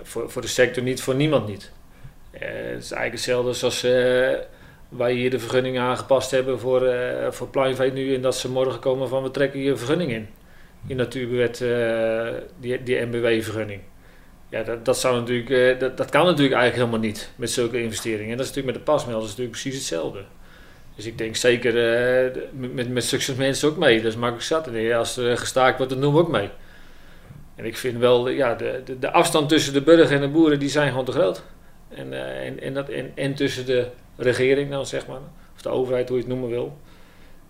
Voor, 0.02 0.30
voor 0.30 0.42
de 0.42 0.48
sector 0.48 0.82
niet, 0.82 1.02
voor 1.02 1.14
niemand 1.14 1.48
niet. 1.48 1.72
Eh, 2.32 2.40
het 2.40 2.82
is 2.82 2.90
eigenlijk 2.90 3.12
hetzelfde 3.12 3.52
zoals 3.52 3.82
eh, 3.82 4.38
wij 4.88 5.12
hier 5.12 5.30
de 5.30 5.38
vergunningen 5.38 5.82
aangepast 5.82 6.30
hebben 6.30 6.60
voor, 6.60 6.86
eh 6.86 7.30
voor 7.30 7.92
nu. 7.92 8.14
En 8.14 8.22
dat 8.22 8.36
ze 8.36 8.50
morgen 8.50 8.80
komen 8.80 9.08
van 9.08 9.22
we 9.22 9.30
trekken 9.30 9.60
een 9.60 9.78
vergunning 9.78 10.12
in. 10.12 10.28
Die 10.86 10.96
natuurwet, 10.96 11.60
eh 11.60 12.28
die, 12.60 12.82
die 12.82 13.00
MBW-vergunning. 13.00 13.80
Ja, 14.48 14.62
dat, 14.62 14.84
dat, 14.84 14.98
zou 14.98 15.18
natuurlijk, 15.18 15.80
dat, 15.80 15.96
dat 15.96 16.10
kan 16.10 16.24
natuurlijk 16.24 16.54
eigenlijk 16.54 16.74
helemaal 16.74 17.08
niet 17.08 17.30
met 17.36 17.50
zulke 17.50 17.82
investeringen. 17.82 18.30
En 18.30 18.36
dat 18.36 18.46
is 18.46 18.54
natuurlijk 18.54 18.76
met 18.76 18.86
de 18.86 18.92
pasmelders 18.92 19.30
natuurlijk 19.30 19.60
precies 19.60 19.74
hetzelfde. 19.74 20.24
Dus 20.96 21.06
ik 21.06 21.18
denk 21.18 21.36
zeker 21.36 21.74
met, 22.52 22.88
met, 22.88 23.04
zulke 23.04 23.34
mensen 23.36 23.68
ook 23.68 23.76
mee. 23.76 23.96
Dat 23.96 24.12
is 24.12 24.16
makkelijk 24.16 24.46
zat. 24.46 24.66
En 24.66 24.92
als 24.92 25.16
er 25.16 25.38
gestaakt 25.38 25.76
wordt, 25.76 25.92
dan 25.92 26.00
doen 26.00 26.12
we 26.12 26.20
ook 26.20 26.30
mee. 26.30 26.50
En 27.56 27.64
ik 27.64 27.76
vind 27.76 27.98
wel, 27.98 28.28
ja, 28.28 28.54
de, 28.54 28.80
de, 28.84 28.98
de 28.98 29.12
afstand 29.12 29.48
tussen 29.48 29.72
de 29.72 29.82
burger 29.82 30.16
en 30.16 30.20
de 30.20 30.28
boeren, 30.28 30.58
die 30.58 30.68
zijn 30.68 30.90
gewoon 30.90 31.04
te 31.04 31.12
groot. 31.12 31.42
En, 31.94 32.12
eh, 32.12 32.46
en, 32.46 32.60
en, 32.60 32.74
dat, 32.74 32.88
en, 32.88 33.12
en 33.14 33.34
tussen 33.34 33.66
de 33.66 33.88
regering 34.16 34.70
dan, 34.70 34.86
zeg 34.86 35.06
maar. 35.06 35.20
Of 35.54 35.62
de 35.62 35.68
overheid, 35.68 36.08
hoe 36.08 36.16
je 36.16 36.22
het 36.22 36.32
noemen 36.32 36.50
wil. 36.50 36.76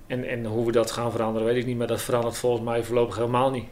En, 0.07 0.25
en 0.25 0.45
hoe 0.45 0.67
we 0.67 0.73
dat 0.73 0.91
gaan 0.91 1.11
veranderen, 1.11 1.49
weet 1.49 1.57
ik 1.57 1.67
niet. 1.67 1.79
Maar 1.79 1.87
dat 1.87 2.03
verandert 2.03 2.37
volgens 2.37 2.65
mij 2.65 2.85
voorlopig 2.85 3.17
helemaal 3.17 3.51
niet. 3.51 3.67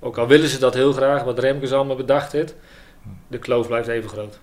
Ook 0.00 0.18
al 0.18 0.26
willen 0.26 0.48
ze 0.48 0.58
dat 0.58 0.74
heel 0.74 0.92
graag, 0.92 1.24
wat 1.24 1.38
Remkes 1.38 1.72
allemaal 1.72 1.96
bedacht 1.96 2.32
heeft. 2.32 2.56
De 3.26 3.38
kloof 3.38 3.66
blijft 3.66 3.88
even 3.88 4.08
groot. 4.08 4.40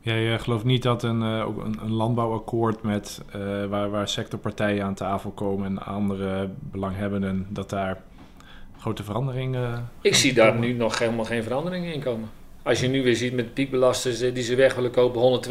Jij 0.00 0.38
gelooft 0.38 0.64
niet 0.64 0.82
dat 0.82 1.02
een, 1.02 1.22
eh, 1.22 1.46
een 1.82 1.92
landbouwakkoord 1.92 2.82
met, 2.82 3.22
eh, 3.32 3.40
waar, 3.66 3.90
waar 3.90 4.08
sectorpartijen 4.08 4.84
aan 4.84 4.94
tafel 4.94 5.30
komen 5.30 5.66
en 5.66 5.78
andere 5.78 6.50
belanghebbenden, 6.58 7.46
dat 7.48 7.70
daar 7.70 8.02
grote 8.78 9.04
veranderingen. 9.04 9.88
Ik 10.00 10.14
zie 10.14 10.32
daar 10.32 10.58
nu 10.58 10.72
nog 10.72 10.98
helemaal 10.98 11.24
geen 11.24 11.42
veranderingen 11.42 11.92
in 11.92 12.02
komen. 12.02 12.28
Als 12.62 12.80
je 12.80 12.88
nu 12.88 13.02
weer 13.02 13.16
ziet 13.16 13.32
met 13.32 13.54
piekbelasters 13.54 14.20
eh, 14.20 14.34
die 14.34 14.42
ze 14.42 14.54
weg 14.54 14.74
willen 14.74 14.90
kopen, 14.90 15.42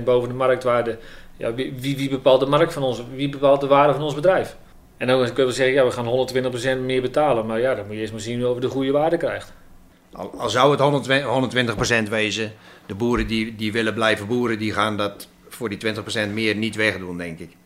120% 0.00 0.04
boven 0.04 0.28
de 0.28 0.34
marktwaarde. 0.34 0.98
Ja, 1.36 1.54
wie, 1.54 1.96
wie 1.96 2.08
bepaalt 2.08 2.40
de 2.40 2.46
markt 2.46 2.72
van 2.72 2.82
ons? 2.82 3.02
Wie 3.14 3.28
bepaalt 3.28 3.60
de 3.60 3.66
waarde 3.66 3.92
van 3.92 4.02
ons 4.02 4.14
bedrijf? 4.14 4.56
En 4.96 5.06
dan 5.06 5.24
kunnen 5.24 5.46
we 5.46 5.52
zeggen, 5.52 5.74
ja, 5.74 5.84
we 5.84 5.90
gaan 5.90 6.78
120% 6.78 6.84
meer 6.84 7.02
betalen. 7.02 7.46
Maar 7.46 7.60
ja, 7.60 7.74
dan 7.74 7.86
moet 7.86 7.94
je 7.94 8.00
eerst 8.00 8.12
maar 8.12 8.20
zien 8.20 8.46
of 8.46 8.54
je 8.54 8.60
de 8.60 8.68
goede 8.68 8.90
waarde 8.90 9.16
krijgt. 9.16 9.52
Al, 10.12 10.48
zou 10.48 10.70
het 10.70 10.80
120, 10.80 12.06
120% 12.06 12.08
wezen, 12.08 12.52
de 12.86 12.94
boeren 12.94 13.26
die, 13.26 13.54
die 13.56 13.72
willen 13.72 13.94
blijven 13.94 14.26
boeren, 14.26 14.58
die 14.58 14.72
gaan 14.72 14.96
dat 14.96 15.28
voor 15.48 15.68
die 15.68 15.78
20% 16.28 16.32
meer 16.32 16.54
niet 16.54 16.76
wegdoen, 16.76 17.18
denk 17.18 17.38
ik. 17.38 17.56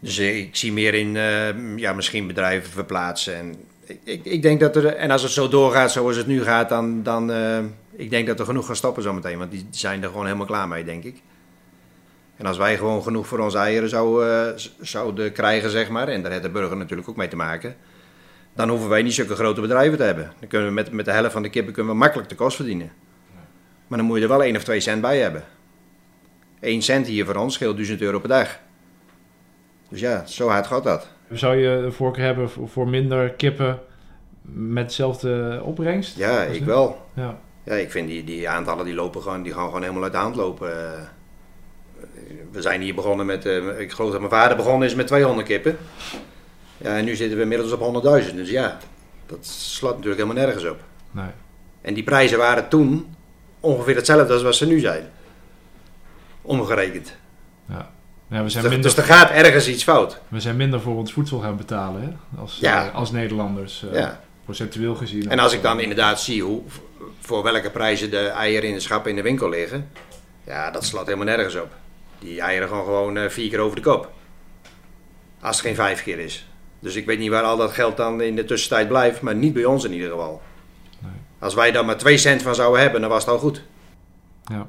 Dus 0.00 0.18
eh, 0.18 0.38
ik 0.38 0.56
zie 0.56 0.72
meer 0.72 0.94
in, 0.94 1.16
eh, 1.16 1.76
ja, 1.76 1.92
misschien 1.92 2.26
bedrijven 2.26 2.70
verplaatsen. 2.70 3.36
En 3.36 3.54
ik, 4.04 4.24
ik, 4.24 4.42
denk 4.42 4.60
dat 4.60 4.76
er, 4.76 4.86
en 4.86 5.10
als 5.10 5.22
het 5.22 5.30
zo 5.30 5.48
doorgaat 5.48 5.92
zoals 5.92 6.16
het 6.16 6.26
nu 6.26 6.42
gaat, 6.42 6.68
dan, 6.68 7.02
dan 7.02 7.30
ik 7.96 8.10
denk 8.10 8.26
dat 8.26 8.38
er 8.38 8.44
genoeg 8.44 8.66
gaan 8.66 8.76
stoppen 8.76 9.02
zometeen. 9.02 9.38
Want 9.38 9.50
die 9.50 9.66
zijn 9.70 10.02
er 10.02 10.08
gewoon 10.08 10.24
helemaal 10.24 10.46
klaar 10.46 10.68
mee, 10.68 10.84
denk 10.84 11.04
ik. 11.04 11.22
En 12.36 12.46
als 12.46 12.56
wij 12.56 12.76
gewoon 12.76 13.02
genoeg 13.02 13.26
voor 13.26 13.38
onze 13.38 13.58
eieren 13.58 13.88
zouden, 13.88 14.54
eh, 14.56 14.62
zouden 14.80 15.32
krijgen, 15.32 15.70
zeg 15.70 15.88
maar, 15.88 16.08
en 16.08 16.22
daar 16.22 16.30
heeft 16.30 16.42
de 16.42 16.50
burger 16.50 16.76
natuurlijk 16.76 17.08
ook 17.08 17.16
mee 17.16 17.28
te 17.28 17.36
maken, 17.36 17.76
dan 18.54 18.68
hoeven 18.68 18.88
wij 18.88 19.02
niet 19.02 19.14
zulke 19.14 19.34
grote 19.34 19.60
bedrijven 19.60 19.98
te 19.98 20.04
hebben. 20.04 20.32
Dan 20.38 20.48
kunnen 20.48 20.68
we 20.68 20.74
met, 20.74 20.92
met 20.92 21.04
de 21.04 21.10
helft 21.10 21.32
van 21.32 21.42
de 21.42 21.50
kippen 21.50 21.72
kunnen 21.72 21.92
we 21.92 21.98
makkelijk 21.98 22.28
de 22.28 22.34
kost 22.34 22.56
verdienen. 22.56 22.92
Maar 23.86 23.98
dan 23.98 24.06
moet 24.06 24.16
je 24.16 24.22
er 24.22 24.28
wel 24.28 24.44
1 24.44 24.56
of 24.56 24.64
2 24.64 24.80
cent 24.80 25.00
bij 25.00 25.18
hebben. 25.18 25.44
1 26.60 26.82
cent 26.82 27.06
hier 27.06 27.24
voor 27.24 27.34
ons 27.34 27.54
scheelt 27.54 27.76
1000 27.76 28.00
euro 28.00 28.18
per 28.18 28.28
dag. 28.28 28.58
Dus 29.88 30.00
ja, 30.00 30.26
zo 30.26 30.48
hard 30.48 30.66
gaat 30.66 30.84
dat. 30.84 31.08
Zou 31.30 31.56
je 31.56 31.68
een 31.68 31.92
voorkeur 31.92 32.24
hebben 32.24 32.50
voor, 32.50 32.88
minder 32.88 33.30
kippen 33.30 33.80
met 34.42 34.88
dezelfde 34.88 35.60
opbrengst? 35.64 36.16
Ja, 36.16 36.42
ik 36.42 36.64
wel. 36.64 37.06
Ja. 37.14 37.38
Ja, 37.64 37.74
ik 37.74 37.90
vind 37.90 38.08
die, 38.08 38.24
die 38.24 38.48
aantallen 38.48 38.84
die 38.84 38.94
lopen 38.94 39.22
gewoon, 39.22 39.42
die 39.42 39.52
gaan 39.52 39.64
gewoon 39.64 39.82
helemaal 39.82 40.02
uit 40.02 40.12
de 40.12 40.18
hand 40.18 40.36
lopen. 40.36 40.92
Eh, 40.94 41.00
We 42.52 42.62
zijn 42.62 42.80
hier 42.80 42.94
begonnen 42.94 43.26
met, 43.26 43.46
eh, 43.46 43.80
ik 43.80 43.92
geloof 43.92 44.10
dat 44.10 44.20
mijn 44.20 44.32
vader 44.32 44.56
begonnen 44.56 44.88
is 44.88 44.94
met 44.94 45.06
200 45.06 45.46
kippen. 45.48 45.76
Ja, 46.76 46.96
en 46.96 47.04
nu 47.04 47.14
zitten 47.16 47.36
we 47.36 47.42
inmiddels 47.42 47.72
op 47.72 47.80
100.000. 47.80 48.36
Dus 48.36 48.50
ja, 48.50 48.78
dat 49.26 49.46
slaat 49.46 49.96
natuurlijk 49.96 50.20
helemaal 50.22 50.44
nergens 50.44 50.64
op. 50.70 50.80
Nee. 51.10 51.30
En 51.80 51.94
die 51.94 52.02
prijzen 52.02 52.38
waren 52.38 52.68
toen 52.68 53.14
ongeveer 53.60 53.96
hetzelfde 53.96 54.32
als 54.32 54.42
wat 54.42 54.54
ze 54.54 54.66
nu 54.66 54.78
zijn. 54.78 55.10
Omgerekend. 56.42 57.16
Ja. 57.68 57.90
Ja, 58.28 58.42
we 58.42 58.48
zijn 58.48 58.62
Dus, 58.64 58.72
minder, 58.72 58.94
dus 58.94 58.96
er 59.04 59.14
gaat 59.14 59.30
ergens 59.30 59.68
iets 59.68 59.82
fout. 59.82 60.20
we 60.28 60.40
zijn 60.40 60.56
minder 60.56 60.80
voor 60.80 60.96
ons 60.96 61.12
voedsel 61.12 61.38
gaan 61.38 61.56
betalen 61.56 62.02
hè? 62.02 62.40
Als, 62.40 62.58
Ja. 62.60 62.86
eh, 62.86 62.94
als 62.94 63.10
Nederlanders. 63.10 63.84
Ja. 63.92 64.20
Procentueel 64.44 64.94
gezien. 64.94 65.30
En 65.30 65.38
als 65.38 65.52
ik 65.52 65.62
dan 65.62 65.80
inderdaad 65.80 66.20
zie 66.20 66.42
hoe, 66.42 66.62
voor 67.20 67.42
welke 67.42 67.70
prijzen 67.70 68.10
de 68.10 68.26
eieren 68.26 68.68
in 68.68 68.74
de 68.74 68.80
schappen 68.80 69.10
in 69.10 69.16
de 69.16 69.22
winkel 69.22 69.48
liggen. 69.48 69.88
Ja, 70.46 70.70
dat 70.70 70.84
slaat 70.84 71.06
helemaal 71.06 71.26
nergens 71.26 71.56
op. 71.56 71.68
Die 72.18 72.40
eieren 72.40 72.68
gaan 72.68 72.84
gewoon 72.84 73.16
eh, 73.16 73.28
vier 73.28 73.48
keer 73.48 73.58
over 73.58 73.76
de 73.76 73.82
kop. 73.82 74.12
Als 75.40 75.56
het 75.56 75.66
geen 75.66 75.74
vijf 75.74 76.02
keer 76.02 76.18
is. 76.18 76.46
Dus 76.78 76.96
ik 76.96 77.06
weet 77.06 77.18
niet 77.18 77.30
waar 77.30 77.42
al 77.42 77.56
dat 77.56 77.72
geld 77.72 77.96
dan 77.96 78.20
in 78.20 78.36
de 78.36 78.44
tussentijd 78.44 78.88
blijft, 78.88 79.20
maar 79.20 79.34
niet 79.34 79.52
bij 79.52 79.64
ons 79.64 79.84
in 79.84 79.92
ieder 79.92 80.10
geval. 80.10 80.42
Als 81.38 81.54
wij 81.54 81.72
daar 81.72 81.84
maar 81.84 81.96
2 81.96 82.18
cent 82.18 82.42
van 82.42 82.54
zouden 82.54 82.80
hebben, 82.80 83.00
dan 83.00 83.10
was 83.10 83.24
het 83.24 83.32
al 83.32 83.38
goed. 83.38 83.62
Ja. 84.44 84.66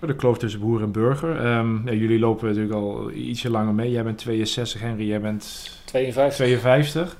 De 0.00 0.14
kloof 0.14 0.38
tussen 0.38 0.60
boer 0.60 0.82
en 0.82 0.92
burger. 0.92 1.36
Ehm, 1.36 1.88
ja, 1.88 1.92
jullie 1.92 2.18
lopen 2.18 2.46
natuurlijk 2.46 2.74
al 2.74 3.10
ietsje 3.10 3.50
langer 3.50 3.74
mee. 3.74 3.90
Jij 3.90 4.04
bent 4.04 4.18
62, 4.18 4.80
Henry. 4.80 5.08
Jij 5.08 5.20
bent 5.20 5.70
52. 5.84 6.36
52. 6.36 7.16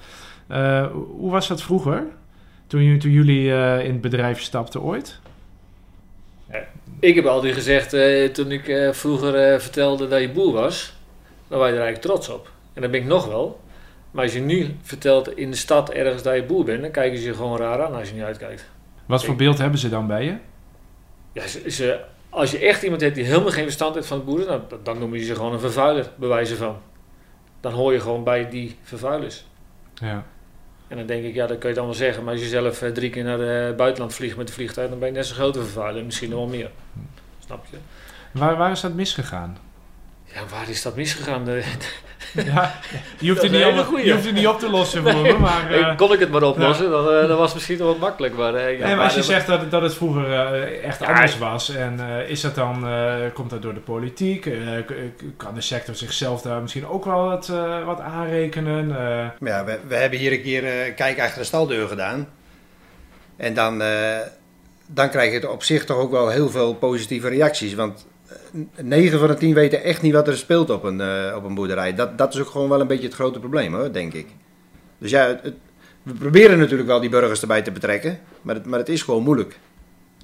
Eh, 0.48 0.86
hoe 1.16 1.30
was 1.30 1.48
dat 1.48 1.62
vroeger? 1.62 2.04
Toen, 2.66 2.82
jullie- 2.82 2.98
toen 3.00 3.10
jullie 3.10 3.52
eh, 3.52 3.84
in 3.84 3.90
het 3.92 4.00
bedrijf 4.00 4.40
stapten 4.40 4.82
ooit? 4.82 5.20
Ik 7.00 7.14
heb 7.14 7.24
altijd 7.26 7.54
gezegd, 7.54 7.92
eh, 7.92 8.28
toen 8.28 8.50
ik 8.50 8.68
eh, 8.68 8.92
vroeger 8.92 9.34
eh, 9.34 9.58
vertelde 9.60 10.08
dat 10.08 10.20
je 10.20 10.30
boer 10.30 10.52
was, 10.52 10.96
dan 11.48 11.58
was 11.58 11.68
je 11.68 11.74
er 11.74 11.80
eigenlijk 11.82 12.12
trots 12.12 12.28
op. 12.28 12.50
En 12.72 12.82
dat 12.82 12.90
ben 12.90 13.00
ik 13.00 13.06
nog 13.06 13.26
wel. 13.26 13.60
Maar 14.10 14.22
als 14.24 14.32
je 14.32 14.40
nu 14.40 14.76
vertelt 14.82 15.36
in 15.36 15.50
de 15.50 15.56
stad 15.56 15.90
ergens 15.90 16.22
dat 16.22 16.34
je 16.34 16.44
boer 16.44 16.64
bent, 16.64 16.82
dan 16.82 16.90
kijken 16.90 17.18
ze 17.18 17.24
je 17.26 17.34
gewoon 17.34 17.58
raar 17.58 17.82
aan 17.86 17.94
als 17.94 18.08
je 18.08 18.14
niet 18.14 18.22
uitkijkt. 18.22 18.70
Wat 19.06 19.24
voor 19.24 19.36
beeld 19.36 19.58
hebben 19.58 19.78
ze 19.78 19.88
dan 19.88 20.06
bij 20.06 20.24
je? 20.24 20.34
Ja, 21.32 21.46
ze, 21.46 21.70
ze- 21.70 22.00
als 22.30 22.50
je 22.50 22.58
echt 22.58 22.82
iemand 22.82 23.00
hebt 23.00 23.14
die 23.14 23.24
helemaal 23.24 23.50
geen 23.50 23.62
verstand 23.64 23.94
heeft 23.94 24.06
van 24.06 24.16
het 24.16 24.26
boeren, 24.26 24.46
dan, 24.68 24.78
dan 24.82 24.98
noemen 24.98 25.18
je 25.18 25.24
ze 25.24 25.34
gewoon 25.34 25.52
een 25.52 25.60
vervuiler, 25.60 26.10
bij 26.16 26.28
wijze 26.28 26.56
van. 26.56 26.76
Dan 27.60 27.72
hoor 27.72 27.92
je 27.92 28.00
gewoon 28.00 28.24
bij 28.24 28.48
die 28.48 28.76
vervuilers. 28.82 29.44
Ja. 29.94 30.24
En 30.88 30.96
dan 30.96 31.06
denk 31.06 31.24
ik, 31.24 31.34
ja, 31.34 31.46
dat 31.46 31.58
kun 31.58 31.68
je 31.68 31.74
dan 31.74 31.84
wel 31.84 31.94
zeggen. 31.94 32.24
Maar 32.24 32.32
als 32.32 32.42
je 32.42 32.48
zelf 32.48 32.82
eh, 32.82 32.90
drie 32.90 33.10
keer 33.10 33.24
naar 33.24 33.38
het 33.38 33.76
buitenland 33.76 34.14
vliegt 34.14 34.36
met 34.36 34.46
de 34.46 34.52
vliegtuig, 34.52 34.88
dan 34.88 34.98
ben 34.98 35.08
je 35.08 35.14
net 35.14 35.26
zo'n 35.26 35.36
grote 35.36 35.62
vervuiler. 35.62 36.04
Misschien 36.04 36.30
nog 36.30 36.38
wel 36.38 36.48
meer. 36.48 36.70
Snap 37.44 37.66
je? 37.70 37.76
Waar, 38.32 38.56
waar 38.56 38.70
is 38.70 38.80
dat 38.80 38.94
misgegaan? 38.94 39.58
Ja, 40.38 40.56
waar 40.56 40.68
is 40.68 40.82
dat 40.82 40.96
misgegaan? 40.96 41.44
De- 41.44 41.62
Ja, 42.44 42.74
je 43.18 43.28
hoeft, 43.28 43.40
Dat 43.42 43.50
het 43.50 43.60
niet 43.60 43.72
een 43.72 43.78
op, 43.78 43.84
goeie. 43.86 44.04
je 44.04 44.12
hoeft 44.12 44.24
het 44.24 44.34
niet 44.34 44.46
op 44.46 44.58
te 44.58 44.70
lossen 44.70 45.02
voor 45.02 45.22
me, 45.22 45.38
maar... 45.38 45.72
Eh, 45.72 45.96
kon 45.96 46.12
ik 46.12 46.18
het 46.20 46.30
maar 46.30 46.42
oplossen, 46.42 46.84
ja. 46.84 46.90
dan, 46.90 47.08
eh, 47.14 47.28
dan 47.28 47.36
was 47.36 47.46
het 47.46 47.54
misschien 47.54 47.78
wat 47.78 47.98
makkelijk. 47.98 48.36
Maar, 48.36 48.54
eh, 48.54 48.78
ja, 48.78 48.86
nee, 48.86 48.94
maar 48.94 49.04
als 49.04 49.12
je 49.12 49.18
maar- 49.18 49.28
zegt 49.28 49.46
dat, 49.46 49.70
dat 49.70 49.82
het 49.82 49.94
vroeger 49.94 50.32
echt 50.82 51.00
Ja, 51.00 51.06
anders 51.06 51.38
was, 51.38 51.74
en 51.74 52.00
is 52.28 52.40
dat 52.40 52.54
dan, 52.54 52.86
eh, 52.88 53.14
komt 53.34 53.50
dat 53.50 53.62
door 53.62 53.74
de 53.74 53.80
politiek? 53.80 54.46
Eh, 54.46 54.58
kan 55.36 55.54
de 55.54 55.60
sector 55.60 55.94
zichzelf 55.94 56.42
daar 56.42 56.60
misschien 56.62 56.86
ook 56.86 57.04
wel 57.04 57.24
wat, 57.24 57.48
eh, 57.48 57.84
wat 57.84 58.00
aanrekenen? 58.00 58.90
Eh, 58.90 59.26
Maar 59.38 59.50
ja, 59.52 59.64
we, 59.64 59.78
we 59.88 59.94
hebben 59.94 60.18
hier 60.18 60.32
een 60.32 60.42
keer 60.42 60.64
eh 60.64 60.94
kijk 60.94 61.20
achter 61.20 61.38
de 61.38 61.44
staldeur 61.44 61.88
gedaan. 61.88 62.28
En 63.36 63.54
dan, 63.54 63.82
eh, 63.82 64.16
dan 64.86 65.10
krijg 65.10 65.32
je 65.40 65.50
op 65.50 65.62
zich 65.62 65.84
toch 65.84 65.96
ook 65.96 66.10
wel 66.10 66.28
heel 66.28 66.50
veel 66.50 66.74
positieve 66.74 67.28
reacties. 67.28 67.74
Want 67.74 68.06
9 68.82 69.18
van 69.18 69.28
de 69.28 69.34
10 69.34 69.54
weten 69.54 69.82
echt 69.82 70.02
niet 70.02 70.12
wat 70.12 70.28
er 70.28 70.36
speelt 70.36 70.70
op 70.70 70.82
een, 70.84 71.00
eh, 71.00 71.32
op 71.36 71.44
een 71.44 71.54
boerderij. 71.54 71.94
Dat, 71.94 72.18
dat 72.18 72.34
is 72.34 72.40
ook 72.40 72.48
gewoon 72.50 72.68
wel 72.68 72.80
een 72.80 72.86
beetje 72.86 73.04
het 73.06 73.14
grote 73.14 73.38
probleem 73.38 73.74
hoor, 73.74 73.92
denk 73.92 74.12
ik. 74.14 74.26
Dus 74.98 75.10
ja, 75.10 75.26
het, 75.26 75.42
het- 75.42 75.54
we 76.02 76.12
proberen 76.14 76.58
natuurlijk 76.58 76.88
wel 76.88 77.00
die 77.00 77.10
burgers 77.10 77.40
erbij 77.40 77.62
te 77.62 77.70
betrekken, 77.70 78.18
maar 78.42 78.54
het, 78.54 78.64
maar 78.66 78.78
het 78.78 78.88
is 78.88 79.02
gewoon 79.02 79.22
moeilijk. 79.22 79.52
En 79.52 79.58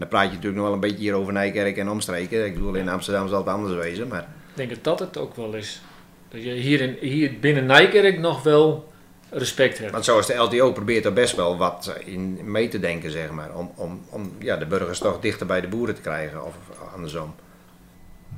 dan 0.00 0.08
praat 0.08 0.22
je 0.24 0.28
natuurlijk 0.28 0.54
nog 0.56 0.64
wel 0.64 0.74
een 0.74 0.80
beetje 0.80 0.96
hier 0.96 1.14
over 1.14 1.32
Nijkerk 1.32 1.76
en 1.76 1.88
omstreken. 1.88 2.44
Ik 2.46 2.54
bedoel, 2.54 2.74
in 2.74 2.88
Amsterdam 2.88 3.28
zal 3.28 3.38
het 3.38 3.46
anders 3.48 3.74
wezen, 3.74 4.08
maar... 4.08 4.20
Ik 4.20 4.26
denk 4.54 4.70
dat 4.70 4.84
dat 4.84 4.98
het 4.98 5.16
ook 5.18 5.36
wel 5.36 5.54
is. 5.54 5.82
Dat 6.28 6.42
je 6.42 6.50
hier, 6.52 6.80
in, 6.80 6.96
hier 7.00 7.32
binnen 7.40 7.66
Nijkerk 7.66 8.18
nog 8.18 8.42
wel 8.42 8.92
respect 9.30 9.78
hebt. 9.78 9.92
Want 9.92 10.04
zoals 10.04 10.26
de 10.26 10.34
LTO 10.34 10.72
probeert 10.72 11.04
er 11.04 11.12
best 11.12 11.36
wel 11.36 11.56
wat 11.56 11.96
in 12.04 12.38
mee 12.50 12.68
te 12.68 12.80
denken, 12.80 13.10
zeg 13.10 13.30
maar. 13.30 13.54
Om, 13.54 13.72
om, 13.76 14.00
om 14.10 14.32
ja, 14.38 14.56
de 14.56 14.66
burgers 14.66 14.98
toch 14.98 15.20
dichter 15.20 15.46
bij 15.46 15.60
de 15.60 15.68
boeren 15.68 15.94
te 15.94 16.00
krijgen, 16.00 16.44
of 16.44 16.54
andersom. 16.94 17.34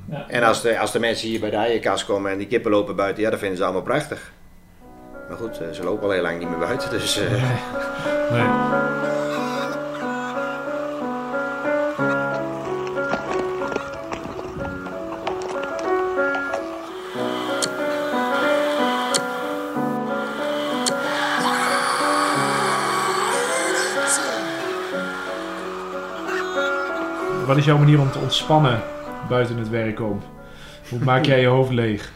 Ja. 0.09 0.25
En 0.27 0.43
als 0.43 0.61
de, 0.61 0.79
als 0.79 0.91
de 0.91 0.99
mensen 0.99 1.27
hier 1.27 1.39
bij 1.39 1.49
de 1.49 1.55
eienkast 1.55 2.05
komen 2.05 2.31
en 2.31 2.37
die 2.37 2.47
kippen 2.47 2.71
lopen 2.71 2.95
buiten, 2.95 3.23
ja, 3.23 3.29
dat 3.29 3.39
vinden 3.39 3.57
ze 3.57 3.63
allemaal 3.63 3.81
prachtig. 3.81 4.31
Maar 5.27 5.37
goed, 5.37 5.61
eh, 5.61 5.67
ze 5.71 5.83
lopen 5.83 6.03
al 6.03 6.11
heel 6.11 6.21
lang 6.21 6.39
niet 6.39 6.49
meer 6.49 6.57
buiten, 6.59 6.89
dus... 6.89 7.17
eh, 7.19 7.31
Nee. 8.31 8.45
Wat 27.45 27.57
is 27.57 27.65
jouw 27.65 27.77
manier 27.77 27.99
om 27.99 28.11
te 28.11 28.19
ontspannen 28.19 28.81
buiten 29.27 29.57
het 29.57 29.69
werk 29.69 29.99
om? 30.01 30.21
Hoe 30.89 30.99
maak 30.99 31.25
jij 31.25 31.41
je 31.41 31.47
hoofd 31.47 31.71
leeg? 31.71 32.11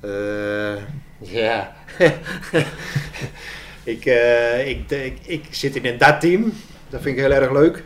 Eh, 0.00 0.76
ja. 1.18 1.72
ik, 3.84 4.04
eh, 4.04 4.68
ik, 4.68 4.90
ik, 5.22 5.44
zit 5.50 5.76
in 5.76 5.86
een 5.86 5.98
DAT-team. 5.98 6.52
Dat 6.88 7.02
vind 7.02 7.16
ik 7.16 7.22
heel 7.22 7.32
erg 7.32 7.50
leuk. 7.52 7.84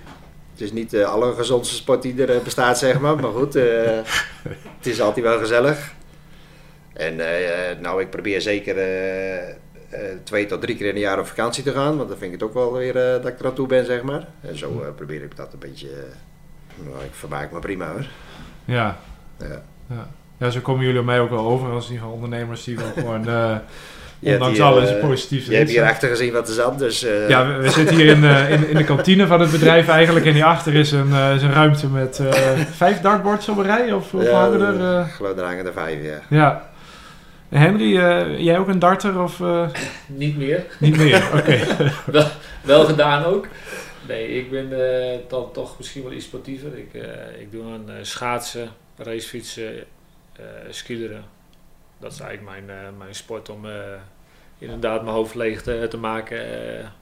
Het 0.52 0.60
is 0.60 0.72
niet 0.72 0.90
de 0.90 1.04
allergezondste 1.04 1.74
sport 1.74 2.02
die 2.02 2.22
er 2.22 2.36
eh, 2.36 2.42
bestaat, 2.42 2.78
zeg 2.78 3.00
maar. 3.00 3.16
Maar 3.16 3.32
goed, 3.32 3.56
eh, 3.56 3.98
het 4.76 4.86
is 4.86 5.00
altijd 5.00 5.24
wel 5.26 5.38
gezellig. 5.38 5.92
En 6.92 7.20
eh, 7.20 7.78
nou, 7.80 8.00
ik 8.00 8.10
probeer 8.10 8.40
zeker 8.40 8.76
eh, 8.78 9.48
eh, 9.94 10.00
twee 10.24 10.46
tot 10.46 10.60
drie 10.60 10.76
keer 10.76 10.86
in 10.86 10.94
een 10.94 11.00
jaar 11.00 11.18
op 11.18 11.26
vakantie 11.26 11.62
te 11.64 11.72
gaan. 11.72 11.96
Want 11.96 12.08
dan 12.08 12.18
vind 12.18 12.32
ik 12.32 12.40
het 12.40 12.48
ook 12.48 12.54
wel 12.54 12.72
weer 12.72 12.96
eh, 12.96 13.22
dat 13.22 13.26
ik 13.26 13.38
er 13.38 13.46
aan 13.46 13.54
toe 13.54 13.66
ben, 13.66 13.84
zeg 13.84 14.02
maar. 14.02 14.26
En 14.40 14.58
zo 14.58 14.82
eh, 14.82 14.94
probeer 14.94 15.22
ik 15.22 15.36
dat 15.36 15.52
een 15.52 15.58
beetje... 15.58 15.88
nou, 16.76 17.04
ik 17.04 17.10
vermaak 17.12 17.50
me 17.52 17.58
prima, 17.58 17.86
hoor. 17.90 18.06
Ja. 18.64 18.96
Ja. 19.40 19.46
Ja. 19.90 20.06
ja, 20.38 20.50
zo 20.50 20.60
komen 20.60 20.84
jullie 20.84 21.00
op 21.00 21.06
mij 21.06 21.20
ook 21.20 21.30
wel 21.30 21.44
over 21.46 21.70
als 21.70 21.84
in 21.86 21.92
ieder 21.92 22.06
geval 22.06 22.22
ondernemers 22.22 22.64
die 22.64 22.76
wel 22.76 22.90
gewoon, 22.94 23.28
eh, 23.28 23.48
hebt 23.50 23.60
ondanks 24.20 24.56
hier, 24.58 24.66
alles, 24.66 24.90
eh, 24.90 25.00
positief 25.00 25.46
Je 25.46 25.54
hebt 25.54 25.70
zijn. 25.70 25.80
hier 25.82 25.92
achter 25.92 26.08
gezien 26.08 26.32
wat 26.32 26.48
er 26.48 26.54
zat, 26.54 26.78
dus... 26.78 27.02
eh, 27.04 27.28
Ja, 27.28 27.46
we, 27.46 27.52
we 27.62 27.70
zitten 27.70 27.96
hier 27.96 28.06
in, 28.06 28.24
eh, 28.24 28.50
in, 28.50 28.68
in 28.68 28.76
de 28.76 28.84
kantine 28.84 29.26
van 29.26 29.40
het 29.40 29.50
bedrijf 29.50 29.88
eigenlijk. 29.88 30.26
En 30.26 30.32
hierachter 30.32 30.74
is 30.74 30.92
een, 30.92 31.12
eh, 31.12 31.34
is 31.34 31.42
een 31.42 31.52
ruimte 31.52 31.86
met 31.88 32.18
eh, 32.18 32.32
vijf 32.70 33.00
dartboards 33.00 33.48
op 33.48 33.56
een 33.56 33.64
rij. 33.64 33.92
Of 33.92 34.10
hoeveel 34.10 34.30
Ja, 34.30 34.40
hangen 34.40 34.60
er? 34.60 34.98
eh? 34.98 35.06
Ik 35.06 35.12
geloof 35.12 35.36
er 35.38 35.44
hangen 35.44 35.66
er 35.66 35.72
vijf, 35.72 35.98
ja. 36.02 36.18
ja. 36.36 36.72
Henry, 37.48 37.98
eh, 37.98 38.38
jij 38.40 38.58
ook 38.58 38.68
een 38.68 38.78
darter? 38.78 39.20
Of, 39.22 39.40
eh, 39.40 39.66
Niet 40.06 40.36
meer. 40.36 40.64
Niet 40.78 40.96
meer, 40.96 41.22
oké. 41.34 41.58
wel, 42.12 42.26
wel 42.62 42.84
gedaan 42.84 43.24
ook. 43.24 43.46
Nee, 44.08 44.28
ik 44.28 44.50
ben 44.50 44.72
eh, 44.72 45.18
dan 45.28 45.52
toch 45.52 45.78
misschien 45.78 46.02
wel 46.02 46.12
iets 46.12 46.24
sportiever. 46.24 46.78
Ik, 46.78 46.94
eh, 46.94 47.40
ik 47.40 47.52
doe 47.52 47.72
aan 47.72 47.90
eh, 47.90 47.96
schaatsen, 48.02 48.70
racefietsen, 48.96 49.84
skileren. 50.70 51.24
Dat 51.98 52.12
is 52.12 52.20
eigenlijk 52.20 52.66
mijn, 52.66 52.96
mijn 52.96 53.14
sport 53.14 53.48
om 53.48 53.66
inderdaad 54.58 55.02
mijn 55.02 55.14
hoofd 55.14 55.34
leeg 55.34 55.62
te, 55.62 55.86
te 55.90 55.96
maken. 55.96 56.92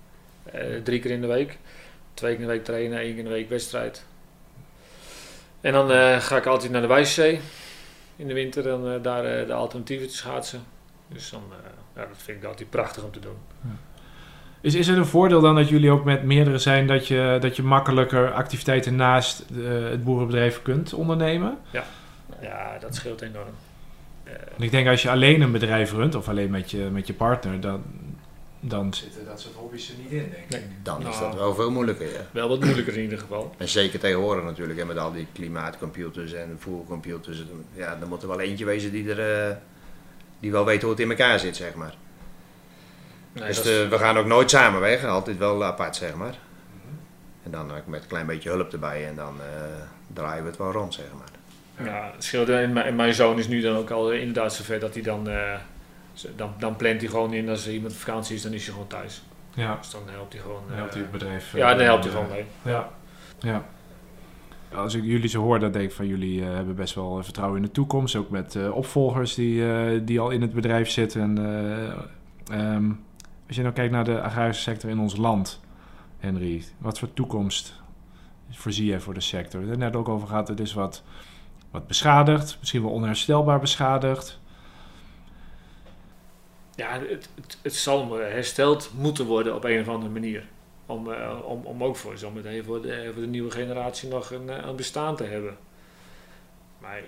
drie 0.83 1.01
keer 1.01 1.11
in 1.11 1.21
de 1.21 1.27
week. 1.27 1.59
Twee 2.15 2.33
keer 2.33 2.41
in 2.41 2.49
de 2.49 2.53
week 2.53 2.65
trainen, 2.65 2.99
één 2.99 3.09
keer 3.09 3.19
in 3.19 3.25
de 3.25 3.31
week 3.31 3.49
wedstrijd. 3.49 4.05
En 5.61 5.73
dan 5.73 6.21
ga 6.21 6.37
ik 6.37 6.47
altijd 6.47 6.73
naar 6.73 6.81
de 6.81 6.87
Wijszee 6.87 7.41
in 8.17 8.27
de 8.27 8.35
winter 8.35 8.69
en 8.69 9.03
daar 9.03 9.47
de 9.47 9.53
alternatieven 9.53 10.09
te 10.09 10.17
schaatsen. 10.17 10.65
Dus 11.09 11.31
dan, 11.31 11.43
ja, 11.95 12.07
dat 12.07 12.23
vind 12.23 12.39
ik 12.39 12.49
altijd 12.49 12.71
prachtig 12.71 13.03
om 13.03 13.13
te 13.13 13.21
doen. 13.21 13.39
Is, 14.63 14.75
is 14.75 14.87
het 14.87 14.97
een 14.97 15.07
voordeel 15.07 15.41
dan 15.41 15.55
dat 15.55 15.69
jullie 15.69 15.91
ook 15.91 16.05
met 16.05 16.23
meerdere 16.23 16.59
zijn 16.59 16.87
dat 16.87 17.07
je, 17.07 17.39
dat 17.41 17.57
je 17.57 17.63
makkelijker 17.63 18.33
activiteiten 18.33 18.97
naast 18.97 19.41
eh, 19.41 19.91
het 19.91 20.05
boerenbedrijf 20.05 20.63
kunt 20.63 20.93
ondernemen? 20.95 21.59
Ja, 21.71 21.85
ja 22.41 22.79
dat 22.81 22.95
scheelt 22.95 23.21
enorm. 23.21 23.55
Want 24.51 24.63
ik 24.63 24.71
denk 24.71 24.89
als 24.89 25.03
je 25.03 25.11
alleen 25.11 25.41
een 25.41 25.53
bedrijf 25.53 25.93
runt 25.93 26.15
of 26.15 26.29
alleen 26.29 26.51
met 26.51 26.71
je, 26.71 26.89
met 26.93 27.07
je 27.07 27.13
partner, 27.15 27.61
dan, 27.61 27.83
dan 28.61 28.95
zitten 28.95 29.25
dat 29.25 29.41
soort 29.41 29.55
hobby's 29.55 29.89
er 29.89 29.95
niet 30.03 30.11
in, 30.11 30.31
denk 30.31 30.45
ik. 30.45 30.51
Nee. 30.51 30.63
Dan 30.83 30.99
is 30.99 31.05
Nou, 31.19 31.21
dat 31.21 31.35
wel 31.35 31.55
veel 31.55 31.71
moeilijker, 31.71 32.07
ja. 32.07 32.27
Wel 32.31 32.49
wat 32.49 32.61
moeilijker 32.61 32.97
in 32.97 33.03
ieder 33.03 33.19
geval. 33.19 33.55
En 33.59 33.69
zeker 33.69 33.99
tegenwoordig 33.99 34.45
natuurlijk, 34.45 34.79
hè, 34.79 34.85
met 34.85 34.99
al 34.99 35.13
die 35.13 35.27
klimaatcomputers 35.33 36.33
en 36.33 36.57
voercomputers. 36.59 37.45
Ja, 37.75 37.99
er 38.01 38.07
moet 38.09 38.23
er 38.23 38.29
wel 38.29 38.41
eentje 38.41 38.65
wezen 38.65 38.91
die 38.93 39.15
er... 39.15 39.49
eh, 39.49 39.57
die 40.41 40.53
wel 40.53 40.65
weet 40.65 40.83
hoe 40.83 40.91
het 40.91 41.01
in 41.01 41.11
elkaar 41.11 41.39
zit, 41.39 41.57
zeg 41.57 41.75
maar. 41.75 41.95
Nee, 43.33 43.47
dus 43.47 43.57
dat 43.57 43.65
de- 43.65 43.83
is- 43.85 43.89
we 43.89 43.99
gaan 43.99 44.17
ook 44.17 44.27
nooit 44.27 44.51
samen 44.51 44.81
weg, 44.81 45.05
altijd 45.05 45.39
wel 45.39 45.65
apart, 45.65 45.97
zeg 45.97 46.15
maar. 46.15 46.35
En 47.43 47.51
dan 47.51 47.71
ook 47.71 47.87
met 47.87 48.03
een 48.03 48.09
klein 48.09 48.27
beetje 48.27 48.51
hulp 48.51 48.73
erbij 48.73 49.07
en 49.09 49.15
dan 49.15 49.35
eh, 49.41 49.63
draaien 50.13 50.43
we 50.43 50.49
het 50.49 50.59
wel 50.59 50.73
rond, 50.73 50.95
zeg 50.95 51.05
maar. 51.19 51.87
Ja, 51.87 52.11
het 52.15 52.25
scheelt. 52.25 52.49
En 52.49 52.73
mijn, 52.73 52.87
en 52.87 52.97
mijn 52.97 53.15
zoon 53.15 53.39
is 53.39 53.49
nu 53.49 53.61
dan 53.61 53.77
ook 53.77 53.91
al 53.91 54.13
inderdaad 54.13 54.55
zover 54.55 54.79
dat 54.81 54.95
hij 54.95 55.03
dan, 55.03 55.29
eh, 55.29 55.55
dan, 56.37 56.55
dan 56.59 56.77
plant 56.77 57.01
hij 57.01 57.11
gewoon 57.11 57.33
in 57.33 57.49
als 57.49 57.67
er 57.67 57.73
iemand 57.73 57.93
op 57.93 57.99
vakantie 57.99 58.37
is, 58.37 58.43
dan 58.43 58.53
is 58.53 58.63
hij 58.65 58.73
gewoon 58.73 58.89
thuis. 58.89 59.23
Ja. 59.55 59.77
Dus 59.81 59.91
dan 59.91 60.03
helpt 60.11 60.33
hij 60.33 60.43
gewoon. 60.43 60.63
Dan 60.69 60.77
helpt 60.77 60.93
hij 60.95 61.03
het 61.03 61.13
eh, 61.13 61.19
bedrijf. 61.19 61.53
Ja, 61.53 61.71
eh, 61.71 61.77
dan 61.77 61.87
helpt 61.87 62.05
hij 62.05 62.13
eh, 62.13 62.19
gewoon 62.19 62.35
mee. 62.35 62.45
Ja. 62.75 62.89
ja. 63.39 63.65
Als 64.75 64.95
ik 64.95 65.05
jullie 65.05 65.29
zo 65.29 65.41
hoor, 65.43 65.59
dan 65.59 65.73
denk 65.73 65.85
ik 65.85 65.93
van 65.93 66.07
jullie 66.07 66.43
eh, 66.45 66.55
hebben 66.55 66.75
best 66.75 66.95
wel 66.95 67.23
vertrouwen 67.23 67.57
in 67.59 67.65
de 67.65 67.71
toekomst. 67.73 68.17
Ook 68.17 68.31
met 68.31 68.55
eh, 68.57 68.77
opvolgers 68.77 69.35
die, 69.35 69.73
eh, 69.73 70.01
die 70.03 70.21
al 70.21 70.31
in 70.31 70.41
het 70.43 70.53
bedrijf 70.53 70.91
zitten. 70.91 71.21
En, 71.21 71.39
eh, 72.51 72.59
ehm, 72.75 72.91
als 73.53 73.61
je 73.61 73.67
nou 73.67 73.81
kijkt 73.81 73.93
naar 73.93 74.05
de 74.05 74.23
agrarische 74.23 74.63
sector 74.63 74.91
in 74.91 74.99
ons 74.99 75.17
land, 75.17 75.61
Henry, 76.19 76.65
wat 76.79 76.99
voor 76.99 77.13
toekomst 77.13 77.75
voorzie 78.51 78.87
jij 78.87 79.01
voor 79.01 79.15
de 79.15 79.21
sector? 79.21 79.61
We 79.61 79.67
hebben 79.67 79.85
het 79.85 79.93
net 79.93 80.03
ook 80.03 80.09
over 80.09 80.29
gehad, 80.29 80.49
het 80.49 80.61
is 80.61 80.73
wat, 80.73 81.03
wat 81.71 81.87
beschadigd, 81.87 82.57
misschien 82.59 82.83
wel 82.83 82.91
onherstelbaar 82.91 83.61
beschadigd. 83.61 84.41
Ja, 86.75 87.01
het, 87.09 87.29
het, 87.63 87.75
zal 87.75 88.19
hersteld 88.19 88.91
moeten 88.97 89.27
worden 89.27 89.55
op 89.55 89.65
een 89.65 89.81
of 89.81 89.89
andere 89.89 90.13
manier. 90.13 90.47
Om, 90.87 91.13
eh, 91.13 91.39
om, 91.45 91.65
om 91.65 91.85
ook 91.85 91.97
voor, 91.97 92.19
zometeen 92.19 92.65
voor 92.65 92.83
de, 92.83 93.11
voor 93.13 93.23
de 93.23 93.29
nieuwe 93.29 93.51
generatie 93.51 94.09
nog 94.09 94.31
een, 94.31 94.51
eh, 94.51 94.67
een 94.67 94.77
bestaan 94.77 95.17
te 95.17 95.25
hebben. 95.25 95.57
Maar 96.79 97.01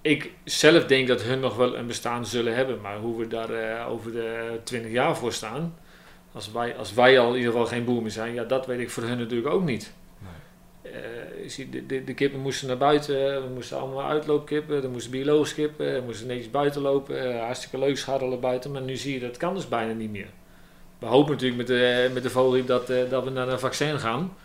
ik 0.00 0.30
zelf 0.44 0.86
denk 0.86 1.08
dat 1.08 1.22
hun 1.22 1.40
nog 1.40 1.56
wel 1.56 1.76
een 1.76 1.86
bestaan 1.86 2.26
zullen 2.26 2.54
hebben. 2.54 2.80
Maar 2.80 2.98
hoe 2.98 3.18
we 3.18 3.26
daar 3.26 3.50
eh, 3.50 3.90
over 3.90 4.12
de 4.12 4.60
20 4.64 4.90
jaar 4.90 5.16
voor 5.16 5.32
staan. 5.32 5.74
Als 6.32 6.52
wij, 6.52 6.76
als 6.76 6.94
wij 6.94 7.18
al 7.18 7.30
in 7.30 7.36
ieder 7.36 7.50
geval 7.52 7.66
geen 7.66 7.84
boer 7.84 8.02
meer 8.02 8.10
zijn. 8.10 8.34
Ja, 8.34 8.44
dat 8.44 8.66
weet 8.66 8.80
ik 8.80 8.90
voor 8.90 9.02
hun 9.02 9.18
natuurlijk 9.18 9.54
ook 9.54 9.64
niet. 9.64 9.92
Eh, 10.82 11.42
je 11.42 11.48
ziet, 11.48 11.72
de, 11.72 11.86
de, 11.86 12.04
de 12.04 12.14
kippen 12.14 12.40
moesten 12.40 12.68
naar 12.68 12.76
buiten. 12.76 13.42
We 13.42 13.48
moesten 13.54 13.78
allemaal 13.78 14.04
uitloopkippen. 14.04 14.82
Er 14.82 14.90
moesten 14.90 15.10
biologische 15.10 15.54
kippen. 15.54 15.86
Er 15.86 16.02
moesten 16.02 16.26
netjes 16.26 16.50
buiten 16.50 16.82
lopen. 16.82 17.34
eh, 17.34 17.40
hartstikke 17.44 17.78
leuk 17.78 17.96
scharrelen 17.98 18.40
buiten. 18.40 18.70
Maar 18.72 18.82
nu 18.82 18.96
zie 18.96 19.14
je 19.14 19.20
dat 19.20 19.36
kan 19.36 19.54
dus 19.54 19.68
bijna 19.68 19.92
niet 19.92 20.10
meer. 20.10 20.28
We 20.98 21.06
hopen 21.06 21.30
natuurlijk 21.32 21.58
met 21.58 21.66
de, 21.66 22.10
met 22.12 22.22
de 22.22 22.30
vogelgriep 22.30 22.66
dat, 22.66 22.90
eh, 22.90 23.10
dat 23.10 23.24
we 23.24 23.30
naar 23.30 23.48
een 23.48 23.58
vaccin 23.58 23.98
gaan. 23.98 24.36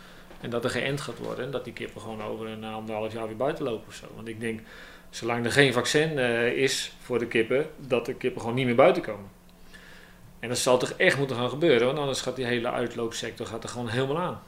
En 0.41 0.49
dat 0.49 0.63
er 0.63 0.69
geënt 0.69 1.01
gaat 1.01 1.17
worden. 1.17 1.45
En 1.45 1.51
dat 1.51 1.63
die 1.63 1.73
kippen 1.73 2.01
gewoon 2.01 2.21
over 2.21 2.47
een 2.47 2.63
anderhalf 2.63 3.13
jaar 3.13 3.27
weer 3.27 3.37
buiten 3.37 3.65
lopen 3.65 3.87
of 3.87 3.93
zo. 3.93 4.05
Want 4.15 4.27
ik 4.27 4.39
denk, 4.39 4.59
zolang 5.09 5.45
er 5.45 5.51
geen 5.51 5.73
vaccin 5.73 6.17
is 6.55 6.91
voor 7.01 7.19
de 7.19 7.27
kippen, 7.27 7.65
dat 7.77 8.05
de 8.05 8.13
kippen 8.13 8.41
gewoon 8.41 8.55
niet 8.55 8.65
meer 8.65 8.75
buiten 8.75 9.01
komen. 9.03 9.36
En 10.39 10.49
dat 10.49 10.57
zal 10.57 10.77
toch 10.77 10.89
echt 10.89 11.17
moeten 11.17 11.35
gaan 11.35 11.49
gebeuren. 11.49 11.87
Want 11.87 11.99
anders 11.99 12.21
gaat 12.21 12.35
die 12.35 12.45
hele 12.45 12.71
uitloopsector 12.71 13.45
gaat 13.45 13.63
er 13.63 13.69
gewoon 13.69 13.87
helemaal 13.87 14.19
aan. 14.19 14.39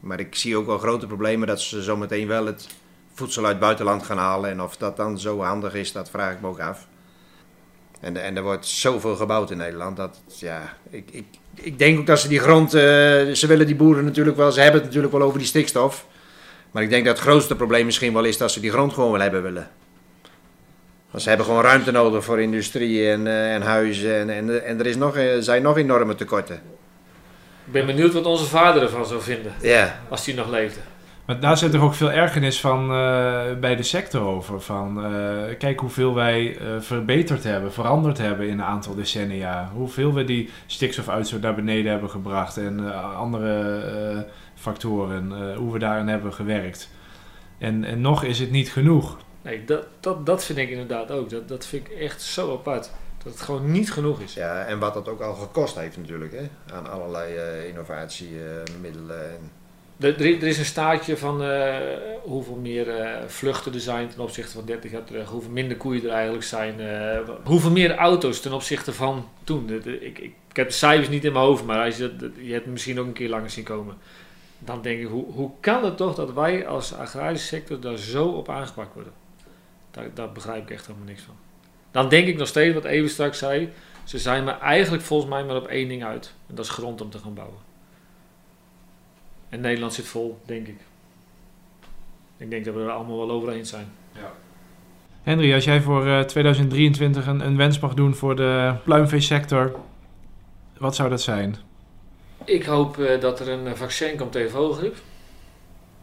Maar 0.00 0.20
ik 0.20 0.34
zie 0.34 0.56
ook 0.56 0.66
wel 0.66 0.78
grote 0.78 1.06
problemen 1.06 1.46
dat 1.48 1.60
ze 1.60 1.82
zometeen 1.82 2.26
wel 2.28 2.46
het 2.46 2.68
voedsel 3.14 3.46
uit 3.46 3.58
buitenland 3.58 4.02
gaan 4.02 4.18
halen. 4.18 4.50
En 4.50 4.62
of 4.62 4.76
dat 4.76 4.96
dan 4.96 5.18
zo 5.18 5.40
handig 5.40 5.74
is, 5.74 5.92
dat 5.92 6.10
vraag 6.10 6.32
ik 6.32 6.40
me 6.40 6.48
ook 6.48 6.60
af. 6.60 6.86
En, 8.00 8.16
en 8.16 8.36
er 8.36 8.42
wordt 8.42 8.66
zoveel 8.66 9.16
gebouwd 9.16 9.50
in 9.50 9.56
Nederland. 9.56 9.96
Dat, 9.96 10.20
ja, 10.38 10.76
ik, 10.90 11.08
ik, 11.10 11.24
ik 11.54 11.78
denk 11.78 11.98
ook 11.98 12.06
dat 12.06 12.20
ze 12.20 12.28
die 12.28 12.38
grond. 12.38 12.74
eh, 12.74 12.80
ze 13.32 13.44
willen 13.46 13.66
die 13.66 13.76
boeren 13.76 14.04
natuurlijk 14.04 14.36
wel. 14.36 14.52
Ze 14.52 14.60
hebben 14.60 14.80
het 14.80 14.88
natuurlijk 14.88 15.12
wel 15.12 15.22
over 15.22 15.38
die 15.38 15.48
stikstof. 15.48 16.06
Maar 16.70 16.82
ik 16.82 16.90
denk 16.90 17.04
dat 17.04 17.16
het 17.16 17.26
grootste 17.26 17.56
probleem 17.56 17.84
misschien 17.84 18.12
wel 18.12 18.24
is 18.24 18.38
dat 18.38 18.52
ze 18.52 18.60
die 18.60 18.70
grond 18.70 18.92
gewoon 18.92 19.12
wel 19.12 19.20
hebben 19.20 19.42
willen. 19.42 19.70
Want 21.14 21.26
ze 21.26 21.32
hebben 21.32 21.46
gewoon 21.46 21.62
ruimte 21.62 21.90
nodig 21.90 22.24
voor 22.24 22.40
industrie 22.40 23.10
en, 23.10 23.26
eh, 23.26 23.54
en 23.54 23.62
huizen. 23.62 24.20
En, 24.20 24.30
en, 24.30 24.64
en 24.64 24.78
er 24.78 24.86
is 24.86 24.96
nog, 24.96 25.16
eh, 25.16 25.26
zijn 25.38 25.62
nog 25.62 25.76
enorme 25.76 26.14
tekorten. 26.14 26.54
Ik 27.66 27.72
ben 27.72 27.86
benieuwd 27.86 28.12
wat 28.12 28.26
onze 28.26 28.44
vader 28.44 28.82
ervan 28.82 29.06
zou 29.06 29.22
vinden. 29.22 29.52
Ja. 29.60 30.00
Als 30.08 30.26
hij 30.26 30.34
nog 30.34 30.50
leefde. 30.50 30.80
Maar 31.24 31.40
daar 31.40 31.56
zit 31.58 31.74
er 31.74 31.82
ook 31.82 31.94
veel 31.94 32.12
ergernis 32.12 32.60
van 32.60 32.82
eh, 32.82 33.42
bij 33.60 33.76
de 33.76 33.82
sector 33.82 34.22
over. 34.22 34.60
Van, 34.60 35.04
eh, 35.04 35.58
kijk 35.58 35.80
hoeveel 35.80 36.14
wij 36.14 36.56
eh, 36.56 36.66
verbeterd 36.80 37.44
hebben, 37.44 37.72
veranderd 37.72 38.18
hebben 38.18 38.46
in 38.46 38.52
een 38.52 38.64
aantal 38.64 38.94
decennia. 38.94 39.70
Hoeveel 39.74 40.12
we 40.12 40.24
die 40.24 40.50
stikstofuitstoot 40.66 41.40
naar 41.40 41.54
beneden 41.54 41.90
hebben 41.90 42.10
gebracht 42.10 42.56
en 42.56 42.92
eh, 42.92 43.16
andere 43.16 43.78
eh, 43.78 44.18
factoren, 44.54 45.32
eh, 45.32 45.56
hoe 45.56 45.72
we 45.72 45.78
daarin 45.78 46.08
hebben 46.08 46.32
gewerkt. 46.32 46.90
En, 47.58 47.84
en 47.84 48.00
nog 48.00 48.24
is 48.24 48.38
het 48.38 48.50
niet 48.50 48.72
genoeg. 48.72 49.16
Nee, 49.44 49.64
dat, 49.64 49.86
dat, 50.00 50.26
dat 50.26 50.44
vind 50.44 50.58
ik 50.58 50.70
inderdaad 50.70 51.10
ook. 51.10 51.30
Dat, 51.30 51.48
dat 51.48 51.66
vind 51.66 51.86
ik 51.86 51.92
echt 51.98 52.22
zo 52.22 52.52
apart. 52.52 52.90
Dat 53.24 53.32
het 53.32 53.42
gewoon 53.42 53.70
niet 53.70 53.92
genoeg 53.92 54.20
is. 54.20 54.34
Ja, 54.34 54.64
en 54.64 54.78
wat 54.78 54.94
dat 54.94 55.08
ook 55.08 55.20
al 55.20 55.34
gekost 55.34 55.74
heeft 55.78 55.96
natuurlijk, 55.96 56.32
hè? 56.32 56.74
aan 56.74 56.90
allerlei 56.90 57.34
eh, 57.36 57.68
innovatiemiddelen. 57.68 59.30
en 59.30 59.50
Er, 60.00 60.20
er 60.20 60.42
is 60.42 60.58
een 60.58 60.64
staartje 60.64 61.16
van 61.16 61.42
eh, 61.42 61.76
hoeveel 62.22 62.56
meer 62.56 62.88
eh, 63.00 63.18
vluchten 63.26 63.74
er 63.74 63.80
zijn 63.80 64.08
ten 64.08 64.20
opzichte 64.20 64.52
van 64.52 64.64
30 64.64 64.90
jaar 64.90 65.04
terug. 65.04 65.28
Hoeveel 65.28 65.50
minder 65.50 65.76
koeien 65.76 66.04
er 66.04 66.10
eigenlijk 66.10 66.44
zijn. 66.44 66.80
eh, 66.80 67.18
hoeveel 67.44 67.70
meer 67.70 67.94
auto's 67.96 68.40
ten 68.40 68.52
opzichte 68.52 68.92
van 68.92 69.28
toen. 69.44 69.66
De- 69.66 69.80
de- 69.80 70.00
ik, 70.00 70.18
ik, 70.18 70.32
ik 70.50 70.56
heb 70.56 70.68
de 70.68 70.74
cijfers 70.74 71.08
niet 71.08 71.24
in 71.24 71.32
mijn 71.32 71.44
hoofd, 71.44 71.64
maar 71.64 71.84
als 71.84 71.96
je, 71.96 72.16
dat, 72.16 72.30
je 72.36 72.52
hebt 72.52 72.64
het 72.64 72.72
misschien 72.72 73.00
ook 73.00 73.06
een 73.06 73.12
keer 73.12 73.28
langer 73.28 73.50
zien 73.50 73.64
komen. 73.64 73.96
Dan 74.58 74.82
denk 74.82 75.00
ik, 75.00 75.06
hoe, 75.08 75.32
hoe 75.32 75.50
kan 75.60 75.84
het 75.84 75.96
toch 75.96 76.14
dat 76.14 76.32
wij 76.32 76.66
als 76.66 76.94
agrarische 76.94 77.46
sector 77.46 77.80
daar 77.80 77.96
zo 77.96 78.26
op 78.28 78.48
aangepakt 78.48 78.94
worden? 78.94 79.12
Daar, 79.94 80.14
daar 80.14 80.32
begrijp 80.32 80.62
ik 80.62 80.70
echt 80.70 80.86
helemaal 80.86 81.06
niks 81.06 81.22
van. 81.22 81.34
Dan 81.90 82.08
denk 82.08 82.26
ik 82.26 82.36
nog 82.36 82.48
steeds 82.48 82.74
wat 82.74 82.84
even 82.84 83.10
straks 83.10 83.38
zei. 83.38 83.72
Ze 84.04 84.18
zijn 84.18 84.44
maar 84.44 84.60
eigenlijk 84.60 85.02
volgens 85.02 85.30
mij 85.30 85.44
maar 85.44 85.56
op 85.56 85.66
één 85.66 85.88
ding 85.88 86.04
uit. 86.04 86.34
En 86.48 86.54
dat 86.54 86.64
is 86.64 86.70
grond 86.70 87.00
om 87.00 87.10
te 87.10 87.18
gaan 87.18 87.34
bouwen. 87.34 87.58
En 89.48 89.60
Nederland 89.60 89.94
zit 89.94 90.06
vol, 90.06 90.40
denk 90.44 90.66
ik. 90.66 90.78
Ik 92.36 92.50
denk 92.50 92.64
dat 92.64 92.74
we 92.74 92.80
er 92.80 92.90
allemaal 92.90 93.18
wel 93.18 93.30
over 93.30 93.48
eens 93.48 93.70
zijn. 93.70 93.86
Henry, 95.22 95.54
als 95.54 95.64
jij 95.64 95.80
voor 95.80 96.06
eh, 96.06 96.20
2023 96.20 97.26
een, 97.26 97.40
een 97.40 97.56
wens 97.56 97.78
mag 97.78 97.94
doen 97.94 98.14
voor 98.14 98.36
de 98.36 98.74
pluimveesector, 98.84 99.76
wat 100.78 100.94
zou 100.94 101.08
dat 101.08 101.22
zijn? 101.22 101.56
Ik 102.44 102.64
hoop 102.64 102.98
eh, 102.98 103.20
dat 103.20 103.40
er 103.40 103.48
een 103.48 103.66
eh, 103.66 103.72
vaccin 103.72 104.16
komt 104.16 104.32
tegen 104.32 104.50
vogelgriep. 104.50 104.96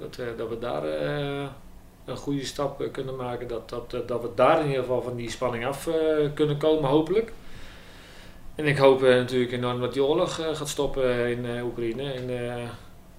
Dat, 0.01 0.17
eh, 0.17 0.25
dat 0.37 0.49
we 0.49 0.59
daar 0.59 0.83
eh, 0.83 1.47
een 2.05 2.17
goede 2.17 2.45
stap 2.45 2.81
eh, 2.81 2.91
kunnen 2.91 3.15
maken. 3.15 3.47
Dat, 3.47 3.69
dat, 3.69 3.93
eh, 3.93 3.99
dat 4.05 4.21
we 4.21 4.29
daar 4.35 4.59
in 4.59 4.65
ieder 4.67 4.81
geval 4.81 5.01
van 5.01 5.15
die 5.15 5.29
spanning 5.29 5.65
af 5.65 5.87
eh, 5.87 5.93
kunnen 6.33 6.57
komen, 6.57 6.89
hopelijk. 6.89 7.31
En 8.55 8.65
ik 8.65 8.77
hoop 8.77 9.01
natuurlijk 9.01 9.51
enorm 9.51 9.81
dat 9.81 9.93
die 9.93 10.03
oorlog 10.03 10.35
gaat 10.35 10.69
stoppen 10.69 11.29
in 11.29 11.61
Oekraïne. 11.63 12.13
In 12.13 12.29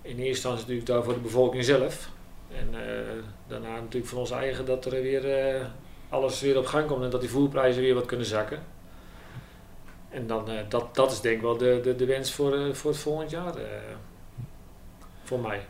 eerste 0.02 0.26
instantie 0.26 0.60
natuurlijk 0.60 0.86
daar 0.86 1.02
voor 1.02 1.14
de 1.14 1.20
bevolking 1.20 1.64
zelf. 1.64 2.08
En 2.54 2.68
daarna 3.46 3.74
natuurlijk 3.74 4.06
voor 4.06 4.18
ons 4.18 4.30
eigen 4.30 4.64
dat 4.64 4.84
er 4.84 5.02
weer 5.02 5.22
alles 6.08 6.40
weer 6.40 6.58
op 6.58 6.66
gang 6.66 6.86
komt 6.86 7.02
en 7.02 7.10
dat 7.10 7.20
die 7.20 7.30
voerprijzen 7.30 7.82
weer 7.82 7.94
wat 7.94 8.06
kunnen 8.06 8.26
zakken. 8.26 8.62
En 10.08 10.26
dan, 10.26 10.48
dat, 10.68 10.94
dat 10.94 11.12
is 11.12 11.20
denk 11.20 11.36
ik 11.36 11.42
wel 11.42 11.56
de, 11.56 11.80
de, 11.82 11.96
de 11.96 12.06
wens 12.06 12.32
voor, 12.32 12.74
voor 12.74 12.90
het 12.90 13.00
volgend 13.00 13.30
jaar. 13.30 13.54
voor 15.24 15.40
mij. 15.40 15.60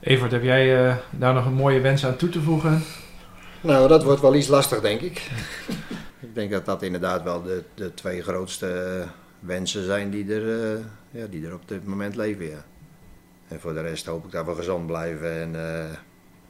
Evert, 0.00 0.32
heb 0.32 0.42
jij 0.42 0.88
eh, 0.88 0.96
daar 1.10 1.34
nog 1.34 1.46
een 1.46 1.52
mooie 1.52 1.80
wens 1.80 2.06
aan 2.06 2.16
toe 2.16 2.28
te 2.28 2.40
voegen? 2.40 2.82
Nou, 3.60 3.88
dat 3.88 4.02
wordt 4.02 4.20
wel 4.20 4.34
iets 4.34 4.48
lastig, 4.48 4.80
denk 4.80 5.00
ik. 5.00 5.30
ik 6.26 6.34
denk 6.34 6.50
dat 6.50 6.64
dat 6.64 6.82
inderdaad 6.82 7.22
wel 7.22 7.42
de, 7.42 7.64
de 7.74 7.94
twee 7.94 8.22
grootste 8.22 8.66
eh, 8.66 9.08
wensen 9.40 9.84
zijn 9.84 10.10
die 10.10 10.34
er, 10.34 10.74
eh, 10.74 10.80
ja, 11.10 11.26
die 11.26 11.46
er 11.46 11.54
op 11.54 11.68
dit 11.68 11.86
moment 11.86 12.16
leven. 12.16 12.46
Ja. 12.46 12.64
En 13.50 13.60
voor 13.60 13.74
de 13.74 13.80
rest 13.80 14.06
hoop 14.06 14.24
ik 14.24 14.30
dat 14.30 14.46
we 14.46 14.54
gezond 14.54 14.86
blijven 14.86 15.40
en 15.40 15.54
eh, 15.54 15.84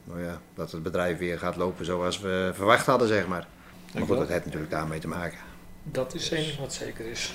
nou 0.03 0.23
ja, 0.23 0.41
dat 0.53 0.71
het 0.71 0.83
bedrijf 0.83 1.17
weer 1.17 1.39
gaat 1.39 1.55
lopen 1.55 1.85
zoals 1.85 2.19
we 2.19 2.51
verwacht 2.53 2.85
hadden, 2.85 3.07
zeg 3.07 3.27
maar. 3.27 3.47
Maar 3.93 4.03
goed, 4.03 4.17
dat 4.17 4.27
heeft 4.27 4.45
natuurlijk 4.45 4.71
daarmee 4.71 4.99
te 4.99 5.07
maken. 5.07 5.37
Dat 5.83 6.13
is 6.13 6.31
één 6.31 6.59
wat 6.59 6.73
zeker 6.73 7.05
is. 7.05 7.33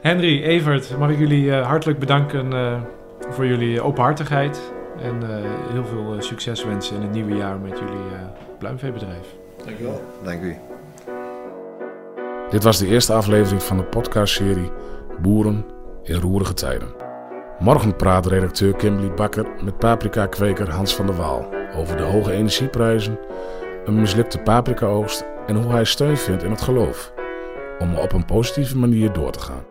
Henry, 0.00 0.42
Evert, 0.42 0.98
mag 0.98 1.10
ik 1.10 1.18
jullie 1.18 1.52
eh, 1.52 1.66
hartelijk 1.66 1.98
bedanken 1.98 2.52
eh, 2.52 2.82
voor 3.30 3.46
jullie 3.46 3.80
openhartigheid. 3.80 4.60
En 5.02 5.22
eh, 5.22 5.50
heel 5.70 5.84
veel 5.84 6.14
eh, 6.14 6.20
succes 6.20 6.64
wensen 6.64 6.96
in 6.96 7.02
het 7.02 7.12
nieuwe 7.12 7.36
jaar 7.36 7.58
met 7.58 7.78
jullie 7.78 7.94
eh 7.94 8.22
pluimveebedrijf. 8.58 9.36
Dankjewel. 9.64 10.02
Dank 10.22 10.42
u. 10.42 10.56
Dit 12.50 12.62
was 12.62 12.78
de 12.78 12.86
eerste 12.86 13.12
aflevering 13.12 13.62
van 13.62 13.76
de 13.76 13.84
podcastserie 13.84 14.70
Boeren 15.20 15.64
in 16.02 16.20
roerige 16.20 16.54
tijden. 16.54 16.88
Morgen 17.58 17.96
praat 17.96 18.26
redacteur 18.26 18.76
Kimberly 18.76 19.14
Bakker 19.14 19.46
met 19.62 19.78
paprika-kweker 19.78 20.70
Hans 20.70 20.94
van 20.94 21.06
der 21.06 21.16
Waal 21.16 21.48
over 21.76 21.96
de 21.96 22.02
hoge 22.02 22.32
energieprijzen, 22.32 23.18
een 23.84 24.00
mislukte 24.00 24.38
paprika-oogst 24.38 25.24
en 25.46 25.56
hoe 25.56 25.72
hij 25.72 25.84
steun 25.84 26.16
vindt 26.16 26.42
in 26.42 26.50
het 26.50 26.60
geloof 26.60 27.12
om 27.78 27.94
op 27.94 28.12
een 28.12 28.24
positieve 28.24 28.78
manier 28.78 29.12
door 29.12 29.30
te 29.30 29.40
gaan. 29.40 29.67